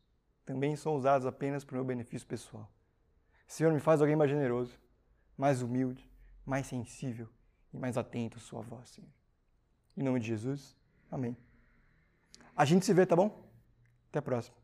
também 0.45 0.77
são 0.77 0.95
usados 0.95 1.27
apenas 1.27 1.65
para 1.65 1.75
o 1.75 1.77
meu 1.77 1.85
benefício 1.85 2.27
pessoal. 2.27 2.71
Senhor, 3.47 3.73
me 3.73 3.81
faz 3.81 4.01
alguém 4.01 4.17
mais 4.17 4.31
generoso, 4.31 4.79
mais 5.37 5.63
humilde, 5.63 6.09
mais 6.45 6.67
sensível 6.67 7.29
e 7.73 7.79
mais 7.79 7.97
atento 7.97 8.37
à 8.37 8.41
sua 8.41 8.61
voz, 8.61 8.91
Senhor. 8.91 9.11
Em 9.97 10.03
nome 10.03 10.21
de 10.21 10.27
Jesus, 10.27 10.77
amém. 11.11 11.37
A 12.57 12.65
gente 12.65 12.87
se 12.87 12.95
vê, 12.95 13.05
tá 13.05 13.17
bom? 13.17 13.49
Até 14.09 14.19
a 14.19 14.23
próxima. 14.23 14.64